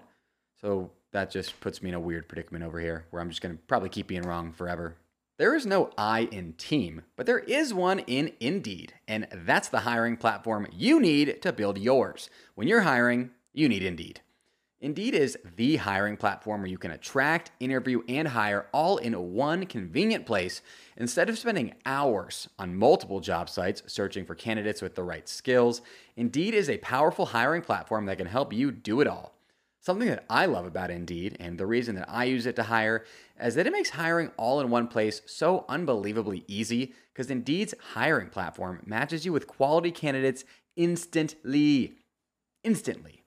So 0.59 0.91
that 1.11 1.31
just 1.31 1.59
puts 1.59 1.81
me 1.81 1.89
in 1.89 1.95
a 1.95 1.99
weird 1.99 2.27
predicament 2.27 2.63
over 2.63 2.79
here 2.79 3.05
where 3.09 3.21
I'm 3.21 3.29
just 3.29 3.41
going 3.41 3.55
to 3.55 3.61
probably 3.67 3.89
keep 3.89 4.07
being 4.07 4.23
wrong 4.23 4.51
forever. 4.51 4.95
There 5.37 5.55
is 5.55 5.65
no 5.65 5.89
I 5.97 6.21
in 6.31 6.53
team, 6.53 7.01
but 7.15 7.25
there 7.25 7.39
is 7.39 7.73
one 7.73 7.99
in 7.99 8.33
Indeed, 8.39 8.93
and 9.07 9.27
that's 9.33 9.69
the 9.69 9.79
hiring 9.79 10.15
platform 10.15 10.67
you 10.71 10.99
need 10.99 11.41
to 11.41 11.51
build 11.51 11.79
yours. 11.79 12.29
When 12.53 12.67
you're 12.67 12.81
hiring, 12.81 13.31
you 13.51 13.67
need 13.67 13.81
Indeed. 13.81 14.21
Indeed 14.81 15.13
is 15.13 15.37
the 15.57 15.75
hiring 15.75 16.17
platform 16.17 16.61
where 16.61 16.69
you 16.69 16.79
can 16.79 16.89
attract, 16.89 17.51
interview, 17.59 18.01
and 18.09 18.27
hire 18.27 18.65
all 18.73 18.97
in 18.97 19.13
one 19.33 19.67
convenient 19.67 20.25
place 20.25 20.63
instead 20.97 21.29
of 21.29 21.37
spending 21.37 21.75
hours 21.85 22.49
on 22.57 22.75
multiple 22.75 23.19
job 23.19 23.47
sites 23.47 23.83
searching 23.85 24.25
for 24.25 24.33
candidates 24.33 24.81
with 24.81 24.95
the 24.95 25.03
right 25.03 25.29
skills. 25.29 25.83
Indeed 26.15 26.55
is 26.55 26.67
a 26.67 26.79
powerful 26.79 27.27
hiring 27.27 27.61
platform 27.61 28.07
that 28.07 28.17
can 28.17 28.25
help 28.25 28.53
you 28.53 28.71
do 28.71 29.01
it 29.01 29.07
all. 29.07 29.35
Something 29.81 30.09
that 30.09 30.25
I 30.29 30.47
love 30.47 30.65
about 30.65 30.89
Indeed, 30.89 31.37
and 31.39 31.59
the 31.59 31.67
reason 31.67 31.95
that 31.95 32.09
I 32.09 32.23
use 32.23 32.47
it 32.47 32.55
to 32.55 32.63
hire, 32.63 33.05
is 33.39 33.53
that 33.55 33.67
it 33.67 33.73
makes 33.73 33.91
hiring 33.91 34.31
all 34.35 34.61
in 34.61 34.71
one 34.71 34.87
place 34.87 35.21
so 35.27 35.65
unbelievably 35.69 36.43
easy 36.47 36.93
because 37.13 37.29
Indeed's 37.29 37.75
hiring 37.93 38.29
platform 38.29 38.81
matches 38.85 39.25
you 39.25 39.33
with 39.33 39.45
quality 39.45 39.91
candidates 39.91 40.43
instantly. 40.75 41.93
Instantly. 42.63 43.20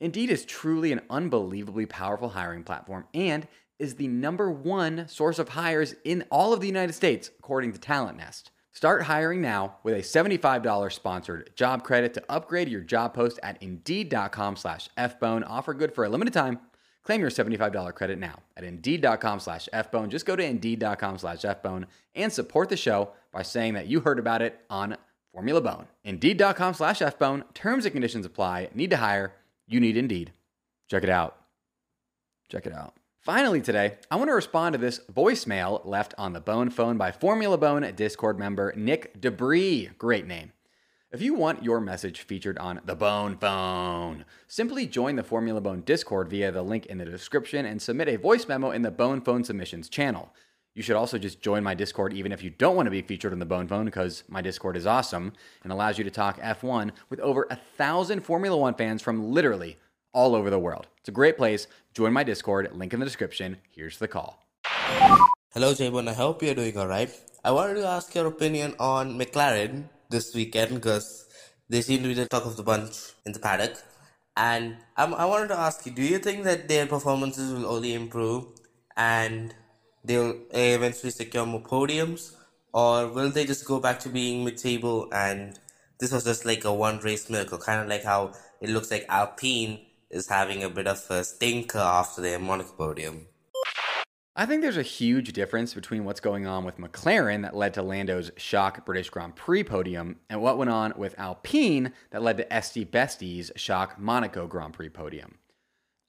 Indeed 0.00 0.30
is 0.30 0.46
truly 0.46 0.92
an 0.92 1.02
unbelievably 1.10 1.86
powerful 1.86 2.30
hiring 2.30 2.64
platform 2.64 3.04
and 3.12 3.46
is 3.78 3.96
the 3.96 4.08
number 4.08 4.50
one 4.50 5.06
source 5.08 5.38
of 5.38 5.50
hires 5.50 5.94
in 6.04 6.24
all 6.30 6.52
of 6.52 6.60
the 6.60 6.66
United 6.66 6.94
States, 6.94 7.30
according 7.38 7.72
to 7.72 7.78
TalentNest. 7.78 8.44
Start 8.72 9.02
hiring 9.02 9.42
now 9.42 9.76
with 9.82 9.94
a 9.94 9.98
$75 9.98 10.92
sponsored 10.92 11.50
job 11.54 11.82
credit 11.82 12.14
to 12.14 12.24
upgrade 12.28 12.68
your 12.68 12.80
job 12.80 13.12
post 13.12 13.38
at 13.42 13.62
Indeed.com 13.62 14.56
slash 14.56 14.88
FBone. 14.96 15.44
Offer 15.46 15.74
good 15.74 15.94
for 15.94 16.04
a 16.04 16.08
limited 16.08 16.32
time. 16.32 16.60
Claim 17.02 17.20
your 17.20 17.30
$75 17.30 17.94
credit 17.94 18.18
now 18.18 18.40
at 18.56 18.64
Indeed.com 18.64 19.40
slash 19.40 19.68
FBone. 19.72 20.08
Just 20.08 20.24
go 20.24 20.36
to 20.36 20.44
Indeed.com 20.44 21.18
slash 21.18 21.40
FBone 21.42 21.84
and 22.14 22.32
support 22.32 22.68
the 22.68 22.76
show 22.76 23.10
by 23.32 23.42
saying 23.42 23.74
that 23.74 23.86
you 23.86 24.00
heard 24.00 24.18
about 24.18 24.40
it 24.40 24.60
on 24.70 24.96
Formula 25.32 25.60
Bone. 25.60 25.86
Indeed.com 26.04 26.74
slash 26.74 27.00
FBone. 27.00 27.42
Terms 27.54 27.84
and 27.84 27.92
conditions 27.92 28.24
apply. 28.26 28.68
Need 28.74 28.90
to 28.90 28.96
hire 28.98 29.34
you 29.70 29.80
need 29.80 29.96
Indeed. 29.96 30.32
Check 30.88 31.04
it 31.04 31.10
out. 31.10 31.36
Check 32.50 32.66
it 32.66 32.74
out. 32.74 32.94
Finally, 33.20 33.60
today, 33.60 33.98
I 34.10 34.16
want 34.16 34.28
to 34.28 34.34
respond 34.34 34.72
to 34.72 34.78
this 34.78 35.00
voicemail 35.12 35.84
left 35.84 36.14
on 36.18 36.32
the 36.32 36.40
Bone 36.40 36.70
phone 36.70 36.96
by 36.96 37.12
Formula 37.12 37.56
Bone 37.56 37.92
Discord 37.94 38.38
member 38.38 38.72
Nick 38.76 39.20
Debris. 39.20 39.90
Great 39.98 40.26
name. 40.26 40.52
If 41.12 41.20
you 41.20 41.34
want 41.34 41.62
your 41.62 41.80
message 41.80 42.20
featured 42.20 42.56
on 42.58 42.80
the 42.84 42.94
Bone 42.94 43.36
Phone, 43.36 44.24
simply 44.48 44.86
join 44.86 45.16
the 45.16 45.22
Formula 45.22 45.60
Bone 45.60 45.82
Discord 45.82 46.30
via 46.30 46.50
the 46.50 46.62
link 46.62 46.86
in 46.86 46.98
the 46.98 47.04
description 47.04 47.66
and 47.66 47.82
submit 47.82 48.08
a 48.08 48.16
voice 48.16 48.48
memo 48.48 48.70
in 48.70 48.82
the 48.82 48.90
Bone 48.90 49.20
Phone 49.20 49.44
Submissions 49.44 49.88
channel. 49.88 50.32
You 50.80 50.82
should 50.82 50.96
also 50.96 51.18
just 51.18 51.42
join 51.42 51.62
my 51.62 51.74
Discord 51.74 52.14
even 52.14 52.32
if 52.32 52.42
you 52.42 52.48
don't 52.48 52.74
want 52.74 52.86
to 52.86 52.90
be 52.90 53.02
featured 53.02 53.34
on 53.34 53.38
the 53.38 53.44
Bone 53.44 53.68
Phone 53.68 53.84
because 53.84 54.24
my 54.28 54.40
Discord 54.40 54.78
is 54.78 54.86
awesome 54.86 55.34
and 55.62 55.70
allows 55.70 55.98
you 55.98 56.04
to 56.04 56.10
talk 56.10 56.40
F1 56.40 56.92
with 57.10 57.20
over 57.20 57.46
a 57.50 57.56
thousand 57.76 58.22
Formula 58.22 58.56
One 58.56 58.72
fans 58.72 59.02
from 59.02 59.30
literally 59.30 59.76
all 60.14 60.34
over 60.34 60.48
the 60.48 60.58
world. 60.58 60.86
It's 60.96 61.10
a 61.10 61.12
great 61.12 61.36
place. 61.36 61.66
Join 61.92 62.14
my 62.14 62.24
Discord, 62.24 62.74
link 62.74 62.94
in 62.94 62.98
the 62.98 63.04
description. 63.04 63.58
Here's 63.68 63.98
the 63.98 64.08
call. 64.08 64.42
Hello, 65.52 65.74
Jabon. 65.74 66.08
I 66.08 66.14
hope 66.14 66.42
you're 66.42 66.54
doing 66.54 66.74
alright. 66.78 67.14
I 67.44 67.50
wanted 67.50 67.74
to 67.74 67.86
ask 67.86 68.14
your 68.14 68.28
opinion 68.28 68.74
on 68.80 69.18
McLaren 69.18 69.90
this 70.08 70.34
weekend 70.34 70.76
because 70.76 71.26
they 71.68 71.82
seem 71.82 72.00
to 72.04 72.08
be 72.08 72.14
the 72.14 72.26
talk 72.26 72.46
of 72.46 72.56
the 72.56 72.62
bunch 72.62 73.12
in 73.26 73.32
the 73.32 73.38
paddock. 73.38 73.76
And 74.34 74.78
um, 74.96 75.12
I 75.12 75.26
wanted 75.26 75.48
to 75.48 75.58
ask 75.58 75.84
you, 75.84 75.92
do 75.92 76.00
you 76.00 76.18
think 76.18 76.44
that 76.44 76.68
their 76.68 76.86
performances 76.86 77.52
will 77.52 77.66
only 77.66 77.92
improve 77.92 78.46
and 78.96 79.54
they'll 80.04 80.34
eh, 80.52 80.74
eventually 80.74 81.10
secure 81.10 81.46
more 81.46 81.62
podiums, 81.62 82.34
or 82.72 83.08
will 83.08 83.30
they 83.30 83.44
just 83.44 83.64
go 83.66 83.80
back 83.80 84.00
to 84.00 84.08
being 84.08 84.44
mid-table 84.44 85.08
and 85.12 85.58
this 85.98 86.12
was 86.12 86.24
just 86.24 86.46
like 86.46 86.64
a 86.64 86.72
one-race 86.72 87.28
miracle, 87.28 87.58
kind 87.58 87.82
of 87.82 87.88
like 87.88 88.04
how 88.04 88.32
it 88.60 88.70
looks 88.70 88.90
like 88.90 89.04
Alpine 89.08 89.80
is 90.10 90.28
having 90.28 90.64
a 90.64 90.70
bit 90.70 90.86
of 90.86 91.04
a 91.10 91.22
stinker 91.22 91.78
after 91.78 92.22
their 92.22 92.38
Monaco 92.38 92.72
podium. 92.72 93.26
I 94.36 94.46
think 94.46 94.62
there's 94.62 94.76
a 94.76 94.82
huge 94.82 95.32
difference 95.32 95.74
between 95.74 96.04
what's 96.04 96.20
going 96.20 96.46
on 96.46 96.64
with 96.64 96.78
McLaren 96.78 97.42
that 97.42 97.54
led 97.54 97.74
to 97.74 97.82
Lando's 97.82 98.30
shock 98.36 98.86
British 98.86 99.10
Grand 99.10 99.36
Prix 99.36 99.64
podium 99.64 100.16
and 100.30 100.40
what 100.40 100.56
went 100.56 100.70
on 100.70 100.94
with 100.96 101.18
Alpine 101.18 101.92
that 102.10 102.22
led 102.22 102.38
to 102.38 102.50
Esti 102.50 102.84
Bestie's 102.84 103.50
shock 103.56 103.98
Monaco 103.98 104.46
Grand 104.46 104.72
Prix 104.72 104.88
podium. 104.88 105.39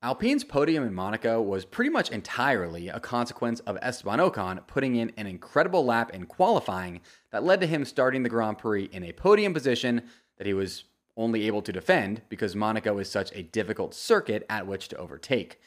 Alpine's 0.03 0.43
podium 0.43 0.83
in 0.83 0.95
Monaco 0.95 1.39
was 1.39 1.63
pretty 1.63 1.91
much 1.91 2.09
entirely 2.09 2.87
a 2.87 2.99
consequence 2.99 3.59
of 3.61 3.77
Esteban 3.83 4.17
Ocon 4.17 4.65
putting 4.65 4.95
in 4.95 5.11
an 5.15 5.27
incredible 5.27 5.85
lap 5.85 6.09
in 6.09 6.25
qualifying 6.25 7.01
that 7.29 7.43
led 7.43 7.61
to 7.61 7.67
him 7.67 7.85
starting 7.85 8.23
the 8.23 8.29
Grand 8.29 8.57
Prix 8.57 8.85
in 8.85 9.03
a 9.03 9.13
podium 9.13 9.53
position 9.53 10.01
that 10.39 10.47
he 10.47 10.55
was 10.55 10.85
only 11.15 11.45
able 11.45 11.61
to 11.61 11.71
defend 11.71 12.23
because 12.29 12.55
Monaco 12.55 12.97
is 12.97 13.11
such 13.11 13.31
a 13.35 13.43
difficult 13.43 13.93
circuit 13.93 14.43
at 14.49 14.65
which 14.65 14.87
to 14.87 14.97
overtake. 14.97 15.59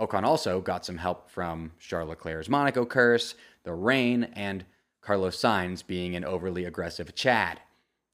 Ocon 0.00 0.24
also 0.24 0.60
got 0.60 0.84
some 0.84 0.98
help 0.98 1.30
from 1.30 1.70
Charles 1.78 2.08
Leclerc's 2.08 2.48
Monaco 2.48 2.84
curse, 2.84 3.36
the 3.62 3.72
rain, 3.72 4.24
and 4.32 4.64
Carlos 5.00 5.40
Sainz 5.40 5.86
being 5.86 6.16
an 6.16 6.24
overly 6.24 6.64
aggressive 6.64 7.14
Chad. 7.14 7.60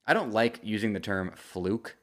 I 0.06 0.12
don't 0.12 0.32
like 0.32 0.60
using 0.62 0.92
the 0.92 1.00
term 1.00 1.32
fluke 1.34 1.96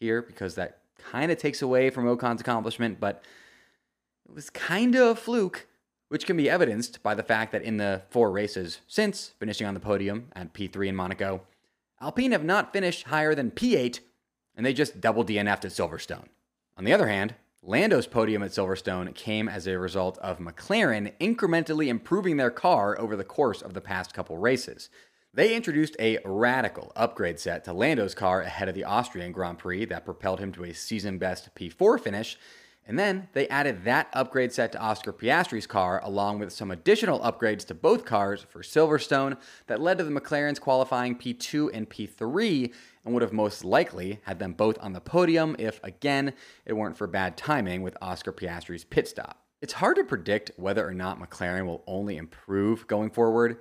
here 0.00 0.22
because 0.22 0.54
that 0.54 0.78
kind 0.98 1.30
of 1.30 1.38
takes 1.38 1.62
away 1.62 1.90
from 1.90 2.06
Ocon's 2.06 2.40
accomplishment, 2.40 3.00
but 3.00 3.22
it 4.28 4.34
was 4.34 4.50
kind 4.50 4.94
of 4.94 5.08
a 5.08 5.14
fluke, 5.14 5.66
which 6.08 6.26
can 6.26 6.36
be 6.36 6.50
evidenced 6.50 7.02
by 7.02 7.14
the 7.14 7.22
fact 7.22 7.52
that 7.52 7.62
in 7.62 7.76
the 7.76 8.02
four 8.10 8.30
races 8.30 8.80
since 8.86 9.32
finishing 9.38 9.66
on 9.66 9.74
the 9.74 9.80
podium 9.80 10.28
at 10.34 10.52
P3 10.52 10.88
in 10.88 10.96
Monaco, 10.96 11.42
Alpine 12.00 12.32
have 12.32 12.44
not 12.44 12.72
finished 12.72 13.04
higher 13.04 13.34
than 13.34 13.50
P8, 13.50 14.00
and 14.54 14.66
they 14.66 14.72
just 14.72 15.00
double 15.00 15.24
DNF'd 15.24 15.64
at 15.64 15.72
Silverstone. 15.72 16.26
On 16.76 16.84
the 16.84 16.92
other 16.92 17.08
hand, 17.08 17.34
Lando's 17.62 18.06
podium 18.06 18.42
at 18.42 18.52
Silverstone 18.52 19.12
came 19.14 19.48
as 19.48 19.66
a 19.66 19.78
result 19.78 20.18
of 20.18 20.38
McLaren 20.38 21.12
incrementally 21.18 21.88
improving 21.88 22.36
their 22.36 22.50
car 22.50 22.98
over 23.00 23.16
the 23.16 23.24
course 23.24 23.62
of 23.62 23.74
the 23.74 23.80
past 23.80 24.14
couple 24.14 24.36
races. 24.36 24.88
They 25.36 25.54
introduced 25.54 25.96
a 25.98 26.18
radical 26.24 26.92
upgrade 26.96 27.38
set 27.38 27.62
to 27.64 27.74
Lando's 27.74 28.14
car 28.14 28.40
ahead 28.40 28.70
of 28.70 28.74
the 28.74 28.84
Austrian 28.84 29.32
Grand 29.32 29.58
Prix 29.58 29.84
that 29.84 30.06
propelled 30.06 30.40
him 30.40 30.50
to 30.52 30.64
a 30.64 30.72
season 30.72 31.18
best 31.18 31.54
P4 31.54 32.00
finish. 32.00 32.38
And 32.86 32.98
then 32.98 33.28
they 33.34 33.46
added 33.48 33.84
that 33.84 34.08
upgrade 34.14 34.54
set 34.54 34.72
to 34.72 34.80
Oscar 34.80 35.12
Piastri's 35.12 35.66
car, 35.66 36.00
along 36.02 36.38
with 36.38 36.54
some 36.54 36.70
additional 36.70 37.20
upgrades 37.20 37.66
to 37.66 37.74
both 37.74 38.06
cars 38.06 38.46
for 38.48 38.62
Silverstone 38.62 39.36
that 39.66 39.78
led 39.78 39.98
to 39.98 40.04
the 40.04 40.10
McLaren's 40.10 40.58
qualifying 40.58 41.14
P2 41.14 41.68
and 41.74 41.90
P3 41.90 42.72
and 43.04 43.12
would 43.12 43.20
have 43.20 43.34
most 43.34 43.62
likely 43.62 44.20
had 44.22 44.38
them 44.38 44.54
both 44.54 44.78
on 44.80 44.94
the 44.94 45.02
podium 45.02 45.54
if, 45.58 45.84
again, 45.84 46.32
it 46.64 46.72
weren't 46.72 46.96
for 46.96 47.06
bad 47.06 47.36
timing 47.36 47.82
with 47.82 47.98
Oscar 48.00 48.32
Piastri's 48.32 48.84
pit 48.84 49.06
stop. 49.06 49.42
It's 49.60 49.74
hard 49.74 49.96
to 49.96 50.04
predict 50.04 50.52
whether 50.56 50.86
or 50.86 50.94
not 50.94 51.20
McLaren 51.20 51.66
will 51.66 51.84
only 51.86 52.16
improve 52.16 52.86
going 52.86 53.10
forward. 53.10 53.58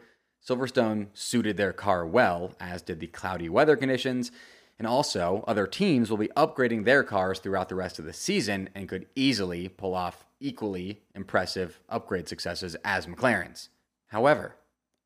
Silverstone 0.47 1.07
suited 1.13 1.57
their 1.57 1.73
car 1.73 2.05
well, 2.05 2.53
as 2.59 2.83
did 2.83 2.99
the 2.99 3.07
cloudy 3.07 3.49
weather 3.49 3.75
conditions, 3.75 4.31
and 4.77 4.87
also 4.87 5.43
other 5.47 5.65
teams 5.65 6.09
will 6.09 6.17
be 6.17 6.27
upgrading 6.37 6.85
their 6.85 7.03
cars 7.03 7.39
throughout 7.39 7.67
the 7.67 7.75
rest 7.75 7.97
of 7.97 8.05
the 8.05 8.13
season 8.13 8.69
and 8.75 8.87
could 8.87 9.07
easily 9.15 9.67
pull 9.69 9.95
off 9.95 10.25
equally 10.39 11.01
impressive 11.15 11.79
upgrade 11.89 12.27
successes 12.27 12.75
as 12.83 13.07
McLaren's. 13.07 13.69
However, 14.07 14.55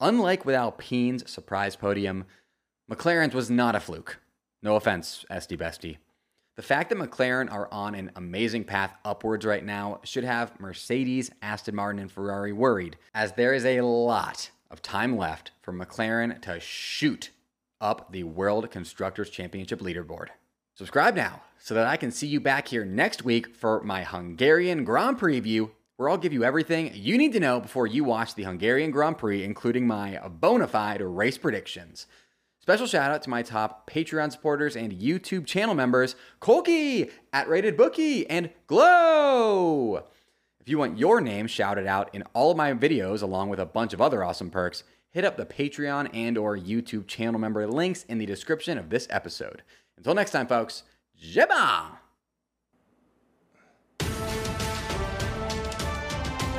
unlike 0.01 0.45
with 0.45 0.55
Alpine's 0.55 1.29
surprise 1.31 1.75
podium, 1.77 2.25
McLaren's 2.91 3.35
was 3.35 3.49
not 3.49 3.75
a 3.75 3.79
fluke. 3.79 4.19
No 4.61 4.75
offense, 4.75 5.23
Esti 5.29 5.55
Bestie. 5.55 5.97
The 6.57 6.63
fact 6.63 6.89
that 6.89 6.97
McLaren 6.97 7.49
are 7.49 7.69
on 7.71 7.95
an 7.95 8.11
amazing 8.17 8.65
path 8.65 8.93
upwards 9.05 9.45
right 9.45 9.63
now 9.63 10.01
should 10.03 10.25
have 10.25 10.59
Mercedes, 10.59 11.31
Aston 11.41 11.75
Martin, 11.75 12.01
and 12.01 12.11
Ferrari 12.11 12.51
worried, 12.51 12.97
as 13.13 13.31
there 13.33 13.53
is 13.53 13.63
a 13.63 13.79
lot 13.79 14.49
of 14.71 14.81
time 14.81 15.17
left 15.17 15.51
for 15.61 15.73
McLaren 15.73 16.41
to 16.41 16.59
shoot 16.59 17.31
up 17.81 18.11
the 18.11 18.23
World 18.23 18.69
Constructors 18.71 19.29
Championship 19.29 19.79
leaderboard. 19.79 20.27
Subscribe 20.75 21.15
now 21.15 21.41
so 21.57 21.73
that 21.73 21.87
I 21.87 21.97
can 21.97 22.11
see 22.11 22.27
you 22.27 22.39
back 22.39 22.69
here 22.69 22.85
next 22.85 23.23
week 23.23 23.55
for 23.55 23.81
my 23.83 24.03
Hungarian 24.03 24.83
Grand 24.83 25.17
Prix 25.17 25.41
Preview, 25.41 25.71
where 25.97 26.09
I'll 26.09 26.17
give 26.17 26.33
you 26.33 26.43
everything 26.43 26.91
you 26.93 27.17
need 27.17 27.33
to 27.33 27.39
know 27.39 27.59
before 27.59 27.87
you 27.87 28.03
watch 28.03 28.35
the 28.35 28.43
Hungarian 28.43 28.91
Grand 28.91 29.17
Prix, 29.17 29.43
including 29.43 29.85
my 29.85 30.19
bona 30.27 30.67
fide 30.67 31.01
race 31.01 31.37
predictions. 31.37 32.07
Special 32.61 32.87
shout 32.87 33.11
out 33.11 33.23
to 33.23 33.29
my 33.29 33.41
top 33.41 33.89
Patreon 33.89 34.31
supporters 34.31 34.75
and 34.75 34.93
YouTube 34.93 35.45
channel 35.45 35.75
members, 35.75 36.15
Colky 36.39 37.09
at 37.33 37.49
Rated 37.49 37.75
Bookie 37.75 38.29
and 38.29 38.51
Glow. 38.67 40.03
If 40.69 40.71
you 40.71 40.77
want 40.77 40.99
your 40.99 41.19
name 41.19 41.47
shouted 41.47 41.87
out 41.87 42.13
in 42.13 42.21
all 42.35 42.51
of 42.51 42.57
my 42.57 42.71
videos 42.73 43.23
along 43.23 43.49
with 43.49 43.59
a 43.59 43.65
bunch 43.65 43.91
of 43.91 44.01
other 44.01 44.23
awesome 44.23 44.51
perks, 44.51 44.83
hit 45.09 45.25
up 45.25 45.35
the 45.35 45.43
Patreon 45.43 46.11
and 46.13 46.37
or 46.37 46.55
YouTube 46.55 47.07
channel 47.07 47.39
member 47.39 47.65
links 47.65 48.03
in 48.03 48.19
the 48.19 48.27
description 48.27 48.77
of 48.77 48.91
this 48.91 49.07
episode. 49.09 49.63
Until 49.97 50.13
next 50.13 50.29
time, 50.29 50.45
folks, 50.45 50.83
Jeba! 51.19 51.97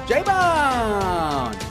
Jeba! 0.09 1.70